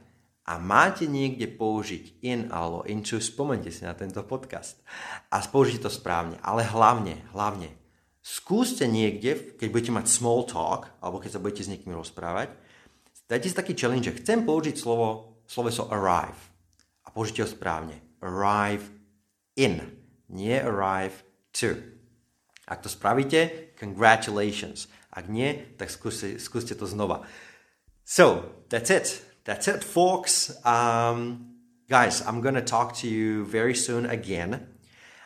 a 0.50 0.58
máte 0.58 1.06
niekde 1.06 1.46
použiť 1.46 2.26
in 2.26 2.50
alebo 2.50 2.82
into, 2.90 3.22
spomente 3.22 3.70
si 3.70 3.86
na 3.86 3.94
tento 3.94 4.18
podcast 4.26 4.82
a 5.30 5.38
použite 5.46 5.86
to 5.86 5.90
správne. 5.92 6.42
Ale 6.42 6.66
hlavne, 6.66 7.22
hlavne, 7.30 7.70
skúste 8.18 8.90
niekde, 8.90 9.54
keď 9.54 9.68
budete 9.70 9.94
mať 9.94 10.06
small 10.10 10.42
talk, 10.42 10.90
alebo 10.98 11.22
keď 11.22 11.38
sa 11.38 11.42
budete 11.42 11.62
s 11.62 11.70
niekým 11.70 11.94
rozprávať, 11.94 12.50
dajte 13.30 13.46
si 13.46 13.54
taký 13.54 13.78
challenge, 13.78 14.10
že 14.10 14.18
chcem 14.18 14.42
použiť 14.42 14.74
slovo, 14.74 15.38
sloveso 15.46 15.86
arrive 15.86 16.42
a 17.06 17.14
použite 17.14 17.46
ho 17.46 17.48
správne. 17.48 17.94
Arrive 18.18 18.90
in, 19.54 19.86
nie 20.34 20.58
arrive 20.58 21.14
to. 21.54 21.78
Ak 22.66 22.82
to 22.82 22.90
spravíte, 22.90 23.70
congratulations. 23.78 24.90
Ak 25.14 25.30
nie, 25.30 25.78
tak 25.78 25.94
skúste, 25.94 26.42
skúste 26.42 26.74
to 26.74 26.90
znova. 26.90 27.22
So, 28.02 28.50
that's 28.66 28.90
it. 28.90 29.29
That's 29.44 29.68
it, 29.68 29.82
folks. 29.82 30.54
Um, 30.66 31.54
guys, 31.88 32.24
I'm 32.26 32.40
going 32.40 32.56
to 32.56 32.62
talk 32.62 32.94
to 32.96 33.08
you 33.08 33.44
very 33.46 33.74
soon 33.74 34.06
again. 34.06 34.68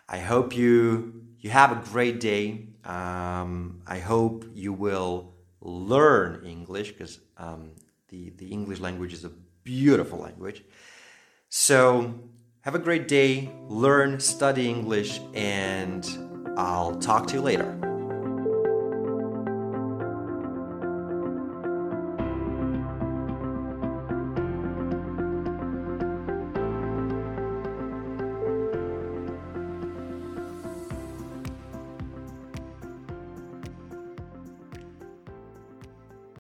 I 0.09 0.19
hope 0.19 0.57
you 0.57 1.23
you 1.39 1.51
have 1.51 1.73
a 1.73 1.91
great 1.91 2.21
day. 2.21 2.69
Um, 2.85 3.83
I 3.87 3.99
hope 3.99 4.45
you 4.55 4.73
will 4.73 5.35
learn 5.61 6.47
English 6.47 6.93
because 6.93 7.19
um, 7.37 7.73
the 8.09 8.31
the 8.37 8.49
English 8.49 8.81
language 8.81 9.13
is 9.13 9.25
a 9.25 9.33
beautiful 9.65 10.19
language. 10.21 10.63
So, 11.49 12.15
have 12.63 12.75
a 12.75 12.79
great 12.79 13.09
day, 13.09 13.51
learn, 13.69 14.21
study 14.21 14.69
English, 14.69 15.21
and 15.35 16.05
I'll 16.57 16.97
talk 16.97 17.27
to 17.29 17.35
you 17.35 17.41
later. 17.41 17.84